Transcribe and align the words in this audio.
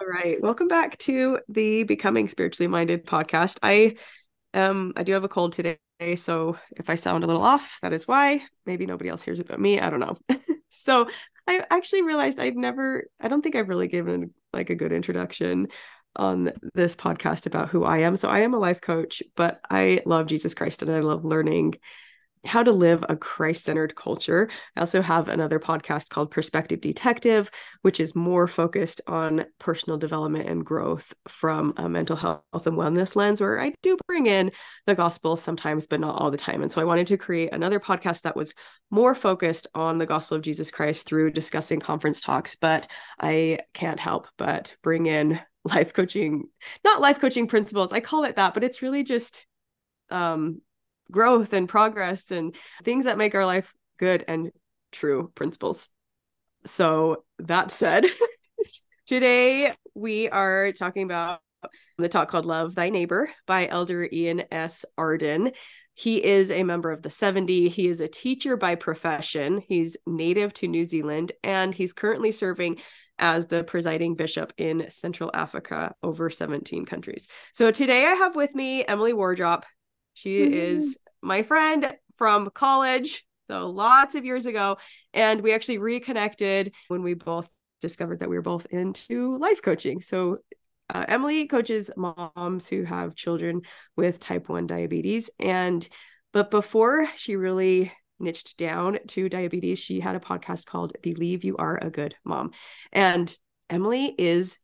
All 0.00 0.06
right. 0.06 0.40
Welcome 0.40 0.68
back 0.68 0.96
to 0.98 1.40
the 1.48 1.82
Becoming 1.82 2.28
Spiritually 2.28 2.68
Minded 2.68 3.04
podcast. 3.04 3.58
I 3.62 3.96
um 4.54 4.92
I 4.96 5.02
do 5.02 5.12
have 5.12 5.24
a 5.24 5.28
cold 5.28 5.52
today, 5.52 5.78
so 6.14 6.56
if 6.76 6.88
I 6.88 6.94
sound 6.94 7.24
a 7.24 7.26
little 7.26 7.42
off, 7.42 7.78
that 7.82 7.92
is 7.92 8.06
why. 8.06 8.42
Maybe 8.64 8.86
nobody 8.86 9.10
else 9.10 9.22
hears 9.22 9.40
it 9.40 9.48
but 9.48 9.58
me. 9.58 9.80
I 9.80 9.90
don't 9.90 9.98
know. 9.98 10.16
so 10.68 11.08
I 11.48 11.64
actually 11.70 12.02
realized 12.02 12.38
I've 12.38 12.54
never 12.54 13.08
I 13.20 13.26
don't 13.26 13.42
think 13.42 13.56
I've 13.56 13.68
really 13.68 13.88
given 13.88 14.32
like 14.52 14.70
a 14.70 14.76
good 14.76 14.92
introduction 14.92 15.66
on 16.14 16.52
this 16.74 16.94
podcast 16.94 17.46
about 17.46 17.68
who 17.68 17.82
I 17.84 17.98
am. 17.98 18.14
So 18.14 18.28
I 18.28 18.40
am 18.40 18.54
a 18.54 18.58
life 18.58 18.80
coach, 18.80 19.22
but 19.34 19.60
I 19.68 20.02
love 20.06 20.26
Jesus 20.26 20.54
Christ 20.54 20.82
and 20.82 20.92
I 20.92 21.00
love 21.00 21.24
learning 21.24 21.74
how 22.48 22.62
to 22.62 22.72
live 22.72 23.04
a 23.08 23.16
Christ 23.16 23.64
centered 23.64 23.94
culture. 23.94 24.48
I 24.76 24.80
also 24.80 25.02
have 25.02 25.28
another 25.28 25.60
podcast 25.60 26.08
called 26.08 26.30
Perspective 26.30 26.80
Detective, 26.80 27.50
which 27.82 28.00
is 28.00 28.16
more 28.16 28.46
focused 28.46 29.00
on 29.06 29.44
personal 29.58 29.98
development 29.98 30.48
and 30.48 30.64
growth 30.64 31.12
from 31.28 31.74
a 31.76 31.88
mental 31.88 32.16
health 32.16 32.42
and 32.52 32.76
wellness 32.76 33.14
lens, 33.14 33.40
where 33.40 33.60
I 33.60 33.74
do 33.82 33.96
bring 34.06 34.26
in 34.26 34.50
the 34.86 34.94
gospel 34.94 35.36
sometimes, 35.36 35.86
but 35.86 36.00
not 36.00 36.20
all 36.20 36.30
the 36.30 36.36
time. 36.36 36.62
And 36.62 36.72
so 36.72 36.80
I 36.80 36.84
wanted 36.84 37.06
to 37.08 37.16
create 37.16 37.52
another 37.52 37.78
podcast 37.78 38.22
that 38.22 38.36
was 38.36 38.54
more 38.90 39.14
focused 39.14 39.66
on 39.74 39.98
the 39.98 40.06
gospel 40.06 40.36
of 40.36 40.42
Jesus 40.42 40.70
Christ 40.70 41.06
through 41.06 41.30
discussing 41.32 41.80
conference 41.80 42.20
talks. 42.20 42.56
But 42.56 42.88
I 43.20 43.60
can't 43.74 44.00
help 44.00 44.28
but 44.38 44.74
bring 44.82 45.06
in 45.06 45.40
life 45.64 45.92
coaching, 45.92 46.44
not 46.84 47.00
life 47.00 47.20
coaching 47.20 47.46
principles. 47.46 47.92
I 47.92 48.00
call 48.00 48.24
it 48.24 48.36
that, 48.36 48.54
but 48.54 48.64
it's 48.64 48.82
really 48.82 49.04
just 49.04 49.44
um 50.10 50.62
growth 51.10 51.52
and 51.52 51.68
progress 51.68 52.30
and 52.30 52.54
things 52.84 53.04
that 53.04 53.18
make 53.18 53.34
our 53.34 53.46
life 53.46 53.72
good 53.98 54.24
and 54.28 54.50
true 54.92 55.30
principles. 55.34 55.88
So, 56.64 57.24
that 57.38 57.70
said, 57.70 58.06
today 59.06 59.72
we 59.94 60.28
are 60.28 60.72
talking 60.72 61.04
about 61.04 61.40
the 61.96 62.08
talk 62.08 62.28
called 62.28 62.46
Love 62.46 62.74
Thy 62.74 62.90
Neighbor 62.90 63.30
by 63.46 63.66
Elder 63.66 64.08
Ian 64.10 64.44
S. 64.50 64.84
Arden. 64.96 65.52
He 65.94 66.24
is 66.24 66.50
a 66.50 66.62
member 66.62 66.92
of 66.92 67.02
the 67.02 67.10
70. 67.10 67.68
He 67.68 67.88
is 67.88 68.00
a 68.00 68.06
teacher 68.06 68.56
by 68.56 68.76
profession. 68.76 69.62
He's 69.66 69.96
native 70.06 70.54
to 70.54 70.68
New 70.68 70.84
Zealand 70.84 71.32
and 71.42 71.74
he's 71.74 71.92
currently 71.92 72.30
serving 72.30 72.78
as 73.18 73.48
the 73.48 73.64
presiding 73.64 74.14
bishop 74.14 74.52
in 74.56 74.86
Central 74.90 75.30
Africa 75.34 75.94
over 76.02 76.30
17 76.30 76.86
countries. 76.86 77.26
So 77.52 77.72
today 77.72 78.04
I 78.04 78.10
have 78.10 78.36
with 78.36 78.54
me 78.54 78.84
Emily 78.84 79.12
Wardrop. 79.12 79.66
She 80.18 80.40
mm-hmm. 80.40 80.52
is 80.52 80.98
my 81.22 81.44
friend 81.44 81.96
from 82.16 82.50
college, 82.50 83.24
so 83.48 83.68
lots 83.68 84.16
of 84.16 84.24
years 84.24 84.46
ago. 84.46 84.78
And 85.14 85.42
we 85.42 85.52
actually 85.52 85.78
reconnected 85.78 86.74
when 86.88 87.04
we 87.04 87.14
both 87.14 87.48
discovered 87.80 88.18
that 88.18 88.28
we 88.28 88.34
were 88.34 88.42
both 88.42 88.66
into 88.66 89.38
life 89.38 89.62
coaching. 89.62 90.00
So 90.00 90.38
uh, 90.92 91.04
Emily 91.06 91.46
coaches 91.46 91.88
moms 91.96 92.68
who 92.68 92.82
have 92.82 93.14
children 93.14 93.62
with 93.94 94.18
type 94.18 94.48
1 94.48 94.66
diabetes. 94.66 95.30
And, 95.38 95.88
but 96.32 96.50
before 96.50 97.06
she 97.16 97.36
really 97.36 97.92
niched 98.18 98.56
down 98.56 98.98
to 99.08 99.28
diabetes, 99.28 99.78
she 99.78 100.00
had 100.00 100.16
a 100.16 100.20
podcast 100.20 100.66
called 100.66 100.96
Believe 101.00 101.44
You 101.44 101.56
Are 101.58 101.78
a 101.80 101.90
Good 101.90 102.16
Mom. 102.24 102.50
And 102.92 103.32
Emily 103.70 104.12
is 104.18 104.58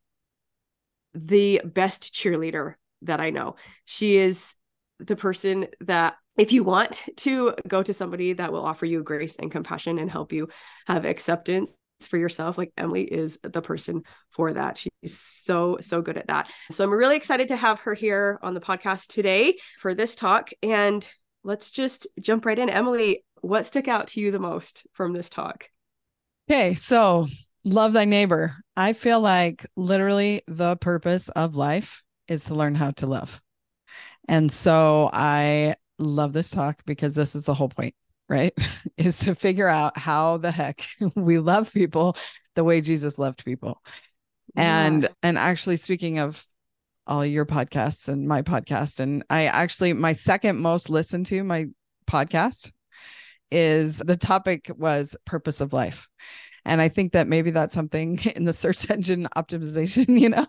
the 1.14 1.60
best 1.64 2.12
cheerleader 2.12 2.74
that 3.02 3.20
I 3.20 3.30
know. 3.30 3.54
She 3.84 4.16
is 4.16 4.56
the 5.04 5.16
person 5.16 5.66
that 5.80 6.14
if 6.36 6.52
you 6.52 6.64
want 6.64 7.02
to 7.16 7.54
go 7.68 7.82
to 7.82 7.92
somebody 7.92 8.32
that 8.32 8.52
will 8.52 8.64
offer 8.64 8.86
you 8.86 9.02
grace 9.02 9.36
and 9.36 9.50
compassion 9.50 9.98
and 9.98 10.10
help 10.10 10.32
you 10.32 10.48
have 10.86 11.04
acceptance 11.04 11.74
for 12.08 12.18
yourself 12.18 12.58
like 12.58 12.72
emily 12.76 13.04
is 13.04 13.38
the 13.42 13.62
person 13.62 14.02
for 14.30 14.52
that. 14.52 14.78
She's 14.78 15.18
so 15.18 15.78
so 15.80 16.02
good 16.02 16.18
at 16.18 16.26
that. 16.26 16.50
So 16.70 16.84
i'm 16.84 16.90
really 16.90 17.16
excited 17.16 17.48
to 17.48 17.56
have 17.56 17.80
her 17.80 17.94
here 17.94 18.38
on 18.42 18.54
the 18.54 18.60
podcast 18.60 19.06
today 19.08 19.58
for 19.78 19.94
this 19.94 20.14
talk. 20.14 20.50
And 20.62 21.08
let's 21.44 21.70
just 21.70 22.06
jump 22.20 22.46
right 22.46 22.58
in. 22.58 22.68
Emily 22.68 23.24
what 23.40 23.66
stuck 23.66 23.88
out 23.88 24.08
to 24.08 24.20
you 24.20 24.30
the 24.30 24.38
most 24.38 24.86
from 24.92 25.12
this 25.12 25.30
talk? 25.30 25.68
Okay 26.50 26.72
so 26.72 27.26
love 27.64 27.92
thy 27.92 28.04
neighbor. 28.04 28.54
I 28.76 28.92
feel 28.92 29.20
like 29.20 29.66
literally 29.76 30.42
the 30.46 30.76
purpose 30.76 31.28
of 31.30 31.56
life 31.56 32.02
is 32.26 32.46
to 32.46 32.54
learn 32.54 32.74
how 32.74 32.90
to 32.92 33.06
love 33.06 33.40
and 34.28 34.50
so 34.50 35.10
I 35.12 35.76
love 35.98 36.32
this 36.32 36.50
talk 36.50 36.84
because 36.86 37.14
this 37.14 37.34
is 37.34 37.44
the 37.44 37.54
whole 37.54 37.68
point, 37.68 37.94
right? 38.28 38.52
is 38.96 39.18
to 39.20 39.34
figure 39.34 39.68
out 39.68 39.96
how 39.96 40.38
the 40.38 40.50
heck 40.50 40.86
we 41.16 41.38
love 41.38 41.72
people 41.72 42.16
the 42.54 42.64
way 42.64 42.80
Jesus 42.80 43.18
loved 43.18 43.44
people. 43.44 43.82
Yeah. 44.54 44.86
And 44.86 45.08
and 45.22 45.38
actually 45.38 45.76
speaking 45.76 46.18
of 46.18 46.44
all 47.06 47.26
your 47.26 47.44
podcasts 47.44 48.08
and 48.08 48.26
my 48.26 48.40
podcast 48.40 49.00
and 49.00 49.24
I 49.28 49.44
actually 49.44 49.92
my 49.92 50.12
second 50.12 50.58
most 50.58 50.88
listened 50.88 51.26
to 51.26 51.44
my 51.44 51.66
podcast 52.08 52.72
is 53.50 53.98
the 53.98 54.16
topic 54.16 54.70
was 54.76 55.16
purpose 55.24 55.60
of 55.60 55.72
life. 55.72 56.08
And 56.64 56.80
I 56.80 56.88
think 56.88 57.12
that 57.12 57.28
maybe 57.28 57.50
that's 57.50 57.74
something 57.74 58.18
in 58.36 58.44
the 58.44 58.52
search 58.52 58.90
engine 58.90 59.28
optimization, 59.36 60.18
you 60.18 60.30
know, 60.30 60.46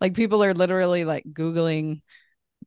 like 0.00 0.14
people 0.14 0.42
are 0.42 0.54
literally 0.54 1.04
like 1.04 1.24
Googling 1.30 2.00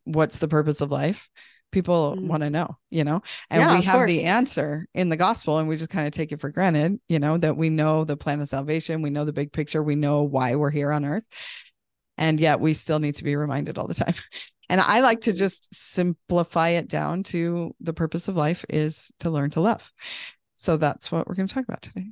what's 0.05 0.39
the 0.39 0.47
purpose 0.47 0.81
of 0.81 0.91
life? 0.91 1.29
People 1.71 2.17
mm. 2.17 2.27
want 2.27 2.43
to 2.43 2.49
know 2.49 2.77
you 2.89 3.03
know? 3.03 3.21
And 3.49 3.61
yeah, 3.61 3.75
we 3.75 3.83
have 3.83 3.95
course. 3.95 4.09
the 4.09 4.23
answer 4.25 4.87
in 4.93 5.09
the 5.09 5.17
gospel 5.17 5.57
and 5.57 5.67
we 5.69 5.77
just 5.77 5.89
kind 5.89 6.07
of 6.07 6.13
take 6.13 6.31
it 6.31 6.41
for 6.41 6.49
granted 6.49 6.99
you 7.07 7.19
know 7.19 7.37
that 7.37 7.55
we 7.55 7.69
know 7.69 8.03
the 8.03 8.17
plan 8.17 8.41
of 8.41 8.47
salvation 8.47 9.01
we 9.01 9.09
know 9.09 9.23
the 9.23 9.33
big 9.33 9.53
picture 9.53 9.81
we 9.81 9.95
know 9.95 10.23
why 10.23 10.55
we're 10.55 10.69
here 10.69 10.91
on 10.91 11.05
earth 11.05 11.27
and 12.17 12.39
yet 12.39 12.59
we 12.59 12.73
still 12.73 12.99
need 12.99 13.15
to 13.15 13.23
be 13.23 13.35
reminded 13.35 13.77
all 13.77 13.87
the 13.87 13.93
time. 13.93 14.13
And 14.69 14.79
i 14.79 15.01
like 15.01 15.19
to 15.21 15.33
just 15.33 15.75
simplify 15.75 16.69
it 16.69 16.87
down 16.87 17.23
to 17.23 17.75
the 17.81 17.91
purpose 17.91 18.29
of 18.29 18.37
life 18.37 18.63
is 18.69 19.11
to 19.19 19.29
learn 19.29 19.49
to 19.49 19.59
love. 19.59 19.91
So 20.55 20.77
that's 20.77 21.11
what 21.11 21.27
we're 21.27 21.35
going 21.35 21.49
to 21.49 21.53
talk 21.53 21.65
about 21.65 21.81
today. 21.81 22.05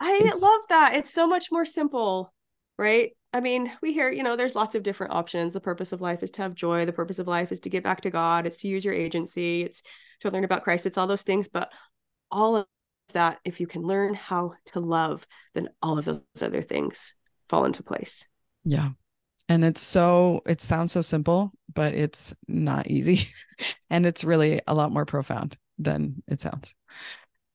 I 0.00 0.18
it's, 0.20 0.42
love 0.42 0.60
that. 0.70 0.96
It's 0.96 1.14
so 1.14 1.28
much 1.28 1.52
more 1.52 1.64
simple 1.64 2.34
right 2.76 3.12
I 3.32 3.40
mean, 3.40 3.72
we 3.80 3.92
hear, 3.92 4.10
you 4.10 4.22
know, 4.22 4.36
there's 4.36 4.54
lots 4.54 4.74
of 4.74 4.82
different 4.82 5.14
options. 5.14 5.54
The 5.54 5.60
purpose 5.60 5.92
of 5.92 6.00
life 6.00 6.22
is 6.22 6.30
to 6.32 6.42
have 6.42 6.54
joy. 6.54 6.84
The 6.84 6.92
purpose 6.92 7.18
of 7.18 7.26
life 7.26 7.50
is 7.50 7.60
to 7.60 7.70
get 7.70 7.82
back 7.82 8.02
to 8.02 8.10
God. 8.10 8.46
It's 8.46 8.58
to 8.58 8.68
use 8.68 8.84
your 8.84 8.94
agency. 8.94 9.62
It's 9.62 9.82
to 10.20 10.30
learn 10.30 10.44
about 10.44 10.62
Christ. 10.62 10.84
It's 10.84 10.98
all 10.98 11.06
those 11.06 11.22
things. 11.22 11.48
But 11.48 11.72
all 12.30 12.56
of 12.56 12.66
that, 13.14 13.38
if 13.44 13.60
you 13.60 13.66
can 13.66 13.82
learn 13.82 14.14
how 14.14 14.52
to 14.66 14.80
love, 14.80 15.26
then 15.54 15.70
all 15.82 15.98
of 15.98 16.04
those 16.04 16.22
other 16.42 16.62
things 16.62 17.14
fall 17.48 17.64
into 17.64 17.82
place. 17.82 18.26
Yeah. 18.64 18.90
And 19.48 19.64
it's 19.64 19.82
so, 19.82 20.42
it 20.46 20.60
sounds 20.60 20.92
so 20.92 21.00
simple, 21.00 21.52
but 21.74 21.94
it's 21.94 22.34
not 22.48 22.86
easy. 22.86 23.28
and 23.90 24.04
it's 24.06 24.24
really 24.24 24.60
a 24.66 24.74
lot 24.74 24.92
more 24.92 25.06
profound 25.06 25.56
than 25.78 26.22
it 26.28 26.40
sounds. 26.40 26.74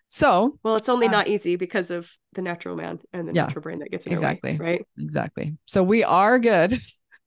So, 0.09 0.57
well, 0.63 0.75
it's 0.75 0.89
only 0.89 1.07
uh, 1.07 1.11
not 1.11 1.27
easy 1.27 1.55
because 1.55 1.91
of 1.91 2.09
the 2.33 2.41
natural 2.41 2.75
man 2.75 2.99
and 3.11 3.27
the 3.27 3.33
yeah, 3.33 3.43
natural 3.43 3.61
brain 3.61 3.79
that 3.79 3.91
gets 3.91 4.05
in 4.05 4.13
exactly 4.13 4.53
way, 4.53 4.57
right. 4.57 4.85
Exactly. 4.97 5.57
So 5.65 5.83
we 5.83 6.03
are 6.03 6.39
good. 6.39 6.73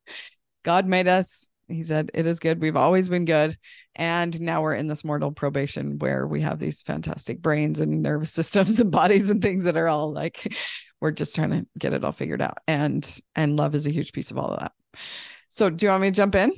God 0.62 0.86
made 0.86 1.08
us. 1.08 1.48
He 1.68 1.82
said 1.82 2.10
it 2.14 2.26
is 2.26 2.40
good. 2.40 2.60
We've 2.60 2.76
always 2.76 3.08
been 3.08 3.26
good, 3.26 3.56
and 3.94 4.40
now 4.40 4.62
we're 4.62 4.74
in 4.74 4.88
this 4.88 5.04
mortal 5.04 5.30
probation 5.30 5.98
where 5.98 6.26
we 6.26 6.40
have 6.40 6.58
these 6.58 6.82
fantastic 6.82 7.40
brains 7.42 7.80
and 7.80 8.02
nervous 8.02 8.32
systems 8.32 8.80
and 8.80 8.90
bodies 8.90 9.30
and 9.30 9.42
things 9.42 9.64
that 9.64 9.76
are 9.76 9.88
all 9.88 10.12
like 10.12 10.52
we're 11.00 11.12
just 11.12 11.34
trying 11.34 11.50
to 11.50 11.66
get 11.78 11.92
it 11.92 12.04
all 12.04 12.12
figured 12.12 12.42
out. 12.42 12.58
And 12.66 13.20
and 13.36 13.56
love 13.56 13.74
is 13.74 13.86
a 13.86 13.92
huge 13.92 14.12
piece 14.12 14.30
of 14.30 14.38
all 14.38 14.52
of 14.52 14.60
that. 14.60 14.72
So, 15.48 15.68
do 15.68 15.84
you 15.84 15.90
want 15.90 16.02
me 16.02 16.08
to 16.08 16.16
jump 16.16 16.34
in? 16.34 16.52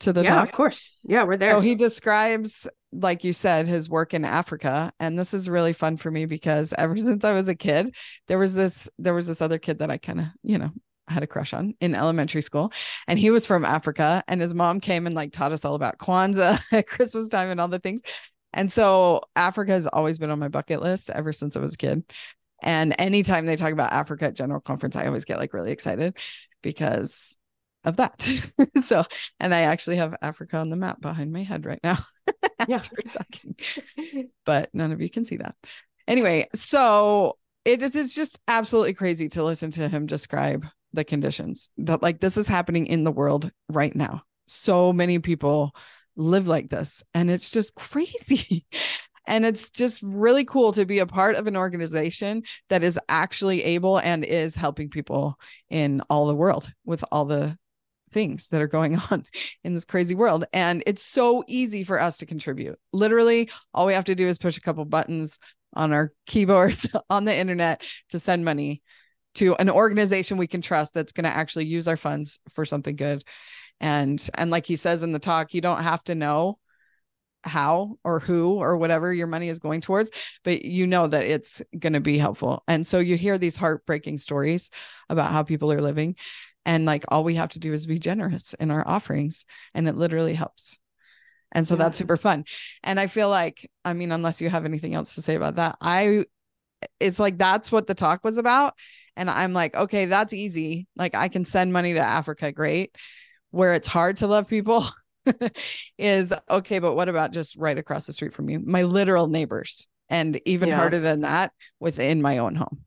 to 0.00 0.12
the 0.12 0.22
yeah, 0.22 0.42
of 0.42 0.52
course. 0.52 0.90
Yeah, 1.04 1.24
we're 1.24 1.36
there. 1.36 1.52
So 1.52 1.60
he 1.60 1.74
describes 1.74 2.66
like 2.92 3.24
you 3.24 3.32
said, 3.32 3.68
his 3.68 3.88
work 3.88 4.14
in 4.14 4.24
Africa. 4.24 4.92
And 4.98 5.18
this 5.18 5.32
is 5.32 5.48
really 5.48 5.72
fun 5.72 5.96
for 5.96 6.10
me 6.10 6.26
because 6.26 6.74
ever 6.76 6.96
since 6.96 7.24
I 7.24 7.32
was 7.32 7.48
a 7.48 7.54
kid, 7.54 7.94
there 8.28 8.38
was 8.38 8.54
this, 8.54 8.88
there 8.98 9.14
was 9.14 9.26
this 9.26 9.42
other 9.42 9.58
kid 9.58 9.78
that 9.78 9.90
I 9.90 9.98
kind 9.98 10.20
of, 10.20 10.26
you 10.42 10.58
know, 10.58 10.70
had 11.08 11.22
a 11.22 11.26
crush 11.26 11.52
on 11.52 11.74
in 11.80 11.94
elementary 11.94 12.42
school. 12.42 12.72
And 13.06 13.18
he 13.18 13.30
was 13.30 13.46
from 13.46 13.64
Africa. 13.64 14.22
And 14.28 14.40
his 14.40 14.54
mom 14.54 14.80
came 14.80 15.06
and 15.06 15.14
like 15.14 15.32
taught 15.32 15.52
us 15.52 15.64
all 15.64 15.74
about 15.74 15.98
Kwanzaa 15.98 16.60
at 16.72 16.86
Christmas 16.86 17.28
time 17.28 17.50
and 17.50 17.60
all 17.60 17.68
the 17.68 17.78
things. 17.78 18.02
And 18.52 18.70
so 18.70 19.22
Africa 19.36 19.72
has 19.72 19.86
always 19.86 20.18
been 20.18 20.30
on 20.30 20.38
my 20.38 20.48
bucket 20.48 20.82
list 20.82 21.10
ever 21.10 21.32
since 21.32 21.56
I 21.56 21.60
was 21.60 21.74
a 21.74 21.78
kid. 21.78 22.04
And 22.62 22.94
anytime 22.98 23.46
they 23.46 23.56
talk 23.56 23.72
about 23.72 23.92
Africa 23.92 24.26
at 24.26 24.36
General 24.36 24.60
Conference, 24.60 24.96
I 24.96 25.06
always 25.06 25.24
get 25.24 25.38
like 25.38 25.54
really 25.54 25.72
excited 25.72 26.16
because 26.62 27.38
of 27.84 27.96
that. 27.96 28.20
so, 28.82 29.04
and 29.38 29.54
I 29.54 29.62
actually 29.62 29.96
have 29.96 30.14
Africa 30.20 30.58
on 30.58 30.70
the 30.70 30.76
map 30.76 31.00
behind 31.00 31.32
my 31.32 31.42
head 31.42 31.64
right 31.64 31.80
now. 31.82 31.98
yeah. 32.68 32.80
we're 32.92 33.10
talking, 33.10 34.30
but 34.44 34.70
none 34.72 34.92
of 34.92 35.00
you 35.00 35.10
can 35.10 35.24
see 35.24 35.36
that. 35.36 35.54
Anyway, 36.06 36.48
so 36.54 37.36
it 37.64 37.82
is 37.82 37.94
it's 37.94 38.14
just 38.14 38.40
absolutely 38.48 38.94
crazy 38.94 39.28
to 39.28 39.44
listen 39.44 39.70
to 39.72 39.88
him 39.88 40.06
describe 40.06 40.64
the 40.92 41.04
conditions 41.04 41.70
that 41.78 42.02
like 42.02 42.20
this 42.20 42.36
is 42.36 42.48
happening 42.48 42.86
in 42.86 43.04
the 43.04 43.12
world 43.12 43.50
right 43.68 43.94
now. 43.94 44.22
So 44.46 44.92
many 44.92 45.18
people 45.18 45.74
live 46.16 46.48
like 46.48 46.70
this 46.70 47.02
and 47.14 47.30
it's 47.30 47.50
just 47.50 47.74
crazy. 47.74 48.66
And 49.26 49.46
it's 49.46 49.70
just 49.70 50.02
really 50.02 50.44
cool 50.44 50.72
to 50.72 50.84
be 50.84 50.98
a 50.98 51.06
part 51.06 51.36
of 51.36 51.46
an 51.46 51.56
organization 51.56 52.42
that 52.68 52.82
is 52.82 52.98
actually 53.08 53.62
able 53.62 53.98
and 53.98 54.24
is 54.24 54.56
helping 54.56 54.88
people 54.88 55.38
in 55.68 56.02
all 56.10 56.26
the 56.26 56.34
world 56.34 56.72
with 56.84 57.04
all 57.12 57.26
the 57.26 57.56
things 58.10 58.48
that 58.48 58.60
are 58.60 58.68
going 58.68 58.96
on 59.10 59.24
in 59.64 59.74
this 59.74 59.84
crazy 59.84 60.14
world. 60.14 60.44
And 60.52 60.82
it's 60.86 61.02
so 61.02 61.44
easy 61.46 61.84
for 61.84 62.00
us 62.00 62.18
to 62.18 62.26
contribute. 62.26 62.78
Literally, 62.92 63.50
all 63.74 63.86
we 63.86 63.94
have 63.94 64.04
to 64.06 64.14
do 64.14 64.26
is 64.26 64.38
push 64.38 64.56
a 64.56 64.62
couple 64.62 64.84
buttons 64.84 65.38
on 65.74 65.92
our 65.92 66.12
keyboards 66.26 66.88
on 67.08 67.24
the 67.24 67.36
internet 67.36 67.82
to 68.10 68.18
send 68.18 68.44
money 68.44 68.82
to 69.36 69.54
an 69.56 69.70
organization 69.70 70.38
we 70.38 70.48
can 70.48 70.60
trust 70.60 70.92
that's 70.92 71.12
going 71.12 71.24
to 71.24 71.34
actually 71.34 71.64
use 71.64 71.86
our 71.86 71.96
funds 71.96 72.40
for 72.52 72.64
something 72.64 72.96
good. 72.96 73.22
And 73.80 74.28
and 74.36 74.50
like 74.50 74.66
he 74.66 74.76
says 74.76 75.02
in 75.02 75.12
the 75.12 75.18
talk, 75.18 75.54
you 75.54 75.60
don't 75.60 75.82
have 75.82 76.02
to 76.04 76.14
know 76.14 76.58
how 77.42 77.96
or 78.04 78.20
who 78.20 78.54
or 78.54 78.76
whatever 78.76 79.12
your 79.12 79.26
money 79.26 79.48
is 79.48 79.58
going 79.58 79.80
towards, 79.80 80.10
but 80.44 80.64
you 80.64 80.86
know 80.86 81.06
that 81.06 81.24
it's 81.24 81.62
going 81.78 81.94
to 81.94 82.00
be 82.00 82.18
helpful. 82.18 82.62
And 82.68 82.86
so 82.86 82.98
you 82.98 83.16
hear 83.16 83.38
these 83.38 83.56
heartbreaking 83.56 84.18
stories 84.18 84.70
about 85.08 85.32
how 85.32 85.42
people 85.42 85.72
are 85.72 85.80
living. 85.80 86.16
And 86.70 86.84
like 86.84 87.04
all 87.08 87.24
we 87.24 87.34
have 87.34 87.48
to 87.48 87.58
do 87.58 87.72
is 87.72 87.84
be 87.84 87.98
generous 87.98 88.54
in 88.54 88.70
our 88.70 88.86
offerings, 88.86 89.44
and 89.74 89.88
it 89.88 89.96
literally 89.96 90.34
helps. 90.34 90.78
And 91.50 91.66
so 91.66 91.74
yeah. 91.74 91.78
that's 91.78 91.98
super 91.98 92.16
fun. 92.16 92.44
And 92.84 93.00
I 93.00 93.08
feel 93.08 93.28
like, 93.28 93.68
I 93.84 93.92
mean, 93.92 94.12
unless 94.12 94.40
you 94.40 94.48
have 94.48 94.64
anything 94.64 94.94
else 94.94 95.16
to 95.16 95.20
say 95.22 95.34
about 95.34 95.56
that, 95.56 95.78
I, 95.80 96.26
it's 97.00 97.18
like 97.18 97.38
that's 97.38 97.72
what 97.72 97.88
the 97.88 97.94
talk 97.96 98.22
was 98.22 98.38
about. 98.38 98.74
And 99.16 99.28
I'm 99.28 99.52
like, 99.52 99.74
okay, 99.74 100.04
that's 100.04 100.32
easy. 100.32 100.86
Like 100.94 101.16
I 101.16 101.26
can 101.26 101.44
send 101.44 101.72
money 101.72 101.94
to 101.94 101.98
Africa. 101.98 102.52
Great. 102.52 102.94
Where 103.50 103.74
it's 103.74 103.88
hard 103.88 104.18
to 104.18 104.28
love 104.28 104.46
people 104.46 104.84
is 105.98 106.32
okay, 106.48 106.78
but 106.78 106.94
what 106.94 107.08
about 107.08 107.32
just 107.32 107.56
right 107.56 107.78
across 107.78 108.06
the 108.06 108.12
street 108.12 108.32
from 108.32 108.48
you? 108.48 108.62
My 108.64 108.82
literal 108.82 109.26
neighbors. 109.26 109.88
And 110.08 110.40
even 110.44 110.68
yeah. 110.68 110.76
harder 110.76 111.00
than 111.00 111.22
that, 111.22 111.52
within 111.80 112.22
my 112.22 112.38
own 112.38 112.54
home 112.54 112.84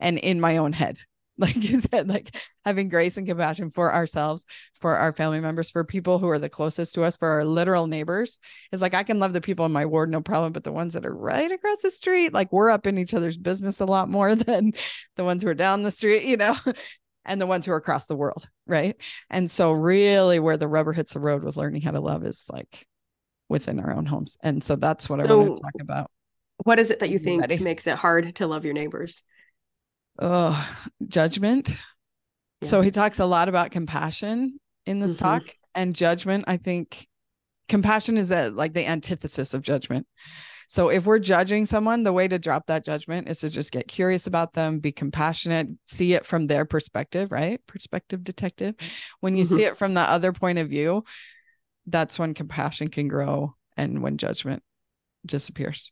and 0.00 0.16
in 0.16 0.40
my 0.40 0.56
own 0.56 0.72
head. 0.72 0.96
Like 1.48 1.54
you 1.54 1.78
said, 1.78 2.08
like 2.08 2.34
having 2.64 2.88
grace 2.88 3.16
and 3.16 3.26
compassion 3.26 3.70
for 3.70 3.94
ourselves, 3.94 4.44
for 4.80 4.96
our 4.96 5.12
family 5.12 5.38
members, 5.38 5.70
for 5.70 5.84
people 5.84 6.18
who 6.18 6.28
are 6.28 6.38
the 6.38 6.48
closest 6.48 6.96
to 6.96 7.04
us, 7.04 7.16
for 7.16 7.28
our 7.28 7.44
literal 7.44 7.86
neighbors 7.86 8.40
is 8.72 8.82
like 8.82 8.92
I 8.92 9.04
can 9.04 9.20
love 9.20 9.32
the 9.32 9.40
people 9.40 9.64
in 9.64 9.70
my 9.70 9.86
ward, 9.86 10.10
no 10.10 10.20
problem. 10.20 10.52
But 10.52 10.64
the 10.64 10.72
ones 10.72 10.94
that 10.94 11.06
are 11.06 11.14
right 11.14 11.50
across 11.50 11.82
the 11.82 11.92
street, 11.92 12.34
like 12.34 12.52
we're 12.52 12.70
up 12.70 12.88
in 12.88 12.98
each 12.98 13.14
other's 13.14 13.38
business 13.38 13.78
a 13.78 13.84
lot 13.86 14.08
more 14.08 14.34
than 14.48 14.72
the 15.16 15.24
ones 15.24 15.44
who 15.44 15.48
are 15.48 15.54
down 15.54 15.84
the 15.84 15.92
street, 15.92 16.24
you 16.24 16.36
know 16.36 16.56
and 17.24 17.40
the 17.40 17.46
ones 17.46 17.66
who 17.66 17.72
are 17.72 17.76
across 17.76 18.06
the 18.06 18.16
world, 18.16 18.48
right? 18.66 18.96
And 19.30 19.48
so 19.48 19.72
really 19.72 20.40
where 20.40 20.56
the 20.56 20.66
rubber 20.66 20.92
hits 20.92 21.12
the 21.12 21.20
road 21.20 21.44
with 21.44 21.56
learning 21.56 21.82
how 21.82 21.92
to 21.92 22.00
love 22.00 22.24
is 22.24 22.50
like 22.52 22.86
within 23.48 23.78
our 23.78 23.94
own 23.94 24.06
homes. 24.06 24.36
And 24.42 24.64
so 24.64 24.76
that's 24.76 25.08
what 25.08 25.24
so 25.24 25.34
I 25.34 25.44
want 25.44 25.56
to 25.56 25.62
talk 25.62 25.80
about. 25.80 26.10
What 26.64 26.78
is 26.78 26.90
it 26.90 27.00
that 27.00 27.10
you 27.10 27.18
think 27.18 27.42
Ready? 27.42 27.58
makes 27.58 27.86
it 27.86 27.94
hard 27.94 28.34
to 28.36 28.46
love 28.46 28.64
your 28.64 28.74
neighbors? 28.74 29.22
Oh, 30.18 30.68
judgment. 31.06 31.70
Yeah. 32.60 32.68
So 32.68 32.80
he 32.80 32.90
talks 32.90 33.18
a 33.18 33.26
lot 33.26 33.48
about 33.48 33.70
compassion 33.70 34.58
in 34.86 35.00
this 35.00 35.16
mm-hmm. 35.16 35.24
talk 35.24 35.56
and 35.74 35.94
judgment. 35.94 36.44
I 36.48 36.56
think 36.56 37.06
compassion 37.68 38.16
is 38.16 38.30
a, 38.30 38.50
like 38.50 38.74
the 38.74 38.86
antithesis 38.86 39.54
of 39.54 39.62
judgment. 39.62 40.06
So 40.68 40.90
if 40.90 41.06
we're 41.06 41.18
judging 41.18 41.64
someone, 41.64 42.02
the 42.02 42.12
way 42.12 42.28
to 42.28 42.38
drop 42.38 42.66
that 42.66 42.84
judgment 42.84 43.28
is 43.28 43.40
to 43.40 43.48
just 43.48 43.72
get 43.72 43.88
curious 43.88 44.26
about 44.26 44.52
them, 44.52 44.80
be 44.80 44.92
compassionate, 44.92 45.68
see 45.86 46.12
it 46.12 46.26
from 46.26 46.46
their 46.46 46.66
perspective, 46.66 47.32
right? 47.32 47.64
Perspective 47.66 48.22
detective. 48.22 48.74
When 49.20 49.34
you 49.34 49.44
mm-hmm. 49.44 49.54
see 49.54 49.64
it 49.64 49.78
from 49.78 49.94
the 49.94 50.02
other 50.02 50.32
point 50.32 50.58
of 50.58 50.68
view, 50.68 51.04
that's 51.86 52.18
when 52.18 52.34
compassion 52.34 52.88
can 52.88 53.08
grow 53.08 53.54
and 53.78 54.02
when 54.02 54.18
judgment 54.18 54.62
disappears. 55.24 55.90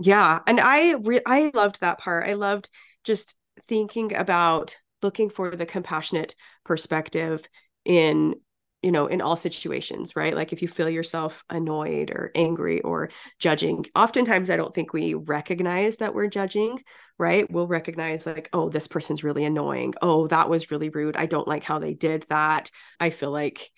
Yeah, 0.00 0.40
and 0.46 0.60
I 0.60 0.92
re- 0.94 1.22
I 1.24 1.50
loved 1.54 1.80
that 1.80 1.98
part. 1.98 2.26
I 2.26 2.34
loved 2.34 2.68
just 3.04 3.34
thinking 3.70 4.14
about 4.16 4.76
looking 5.00 5.30
for 5.30 5.54
the 5.54 5.64
compassionate 5.64 6.34
perspective 6.64 7.48
in 7.84 8.34
you 8.82 8.90
know 8.90 9.06
in 9.06 9.20
all 9.20 9.36
situations 9.36 10.16
right? 10.16 10.34
Like 10.34 10.52
if 10.52 10.60
you 10.60 10.68
feel 10.68 10.90
yourself 10.90 11.44
annoyed 11.48 12.10
or 12.10 12.32
angry 12.34 12.80
or 12.80 13.10
judging 13.38 13.86
oftentimes 13.94 14.50
i 14.50 14.56
don't 14.56 14.74
think 14.74 14.92
we 14.92 15.14
recognize 15.14 15.98
that 15.98 16.14
we're 16.14 16.28
judging 16.28 16.80
right? 17.16 17.50
We'll 17.50 17.66
recognize 17.66 18.26
like 18.26 18.48
oh 18.52 18.70
this 18.70 18.88
person's 18.88 19.22
really 19.22 19.44
annoying. 19.44 19.94
Oh 20.02 20.26
that 20.28 20.48
was 20.48 20.70
really 20.70 20.88
rude. 20.88 21.16
I 21.16 21.26
don't 21.26 21.46
like 21.46 21.62
how 21.62 21.78
they 21.78 21.94
did 21.94 22.26
that. 22.30 22.70
I 22.98 23.10
feel 23.10 23.30
like 23.30 23.70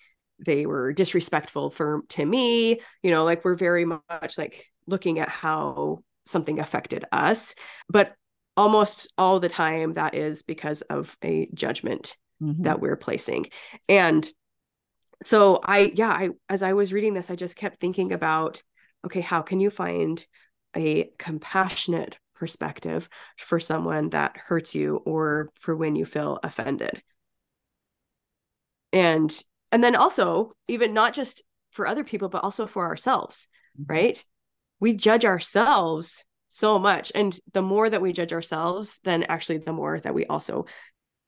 they 0.43 0.65
were 0.65 0.93
disrespectful 0.93 1.69
for 1.69 2.01
to 2.09 2.25
me. 2.25 2.79
You 3.03 3.11
know 3.11 3.25
like 3.25 3.45
we're 3.45 3.55
very 3.55 3.85
much 3.85 4.37
like 4.37 4.65
looking 4.87 5.19
at 5.19 5.29
how 5.29 5.99
something 6.25 6.59
affected 6.59 7.05
us. 7.11 7.53
But 7.89 8.15
almost 8.55 9.11
all 9.17 9.39
the 9.39 9.49
time 9.49 9.93
that 9.93 10.15
is 10.15 10.43
because 10.43 10.81
of 10.83 11.15
a 11.23 11.49
judgment 11.53 12.17
mm-hmm. 12.41 12.63
that 12.63 12.79
we're 12.79 12.95
placing 12.95 13.47
and 13.89 14.29
so 15.21 15.59
i 15.63 15.91
yeah 15.95 16.09
i 16.09 16.29
as 16.49 16.61
i 16.61 16.73
was 16.73 16.93
reading 16.93 17.13
this 17.13 17.29
i 17.29 17.35
just 17.35 17.55
kept 17.55 17.79
thinking 17.79 18.11
about 18.11 18.61
okay 19.05 19.21
how 19.21 19.41
can 19.41 19.59
you 19.59 19.69
find 19.69 20.25
a 20.75 21.09
compassionate 21.17 22.17
perspective 22.35 23.09
for 23.37 23.59
someone 23.59 24.09
that 24.09 24.37
hurts 24.37 24.75
you 24.75 24.97
or 25.05 25.49
for 25.55 25.75
when 25.75 25.95
you 25.95 26.05
feel 26.05 26.39
offended 26.43 27.01
and 28.91 29.43
and 29.71 29.83
then 29.83 29.95
also 29.95 30.51
even 30.67 30.93
not 30.93 31.13
just 31.13 31.43
for 31.71 31.87
other 31.87 32.03
people 32.03 32.29
but 32.29 32.43
also 32.43 32.67
for 32.67 32.85
ourselves 32.85 33.47
mm-hmm. 33.79 33.91
right 33.91 34.25
we 34.79 34.93
judge 34.93 35.25
ourselves 35.25 36.25
so 36.55 36.77
much 36.77 37.11
and 37.15 37.39
the 37.53 37.63
more 37.63 37.89
that 37.89 38.01
we 38.01 38.13
judge 38.13 38.31
ourselves 38.31 38.99
then 39.03 39.23
actually 39.23 39.57
the 39.57 39.73
more 39.73 39.99
that 39.99 40.13
we 40.13 40.25
also 40.27 40.65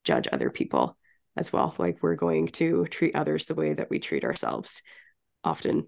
judge 0.03 0.27
other 0.31 0.49
people 0.49 0.95
as 1.35 1.51
well. 1.51 1.75
Like 1.77 1.97
we're 2.01 2.15
going 2.15 2.47
to 2.47 2.85
treat 2.85 3.15
others 3.15 3.45
the 3.45 3.55
way 3.55 3.73
that 3.73 3.89
we 3.89 3.99
treat 3.99 4.23
ourselves 4.23 4.81
often. 5.43 5.87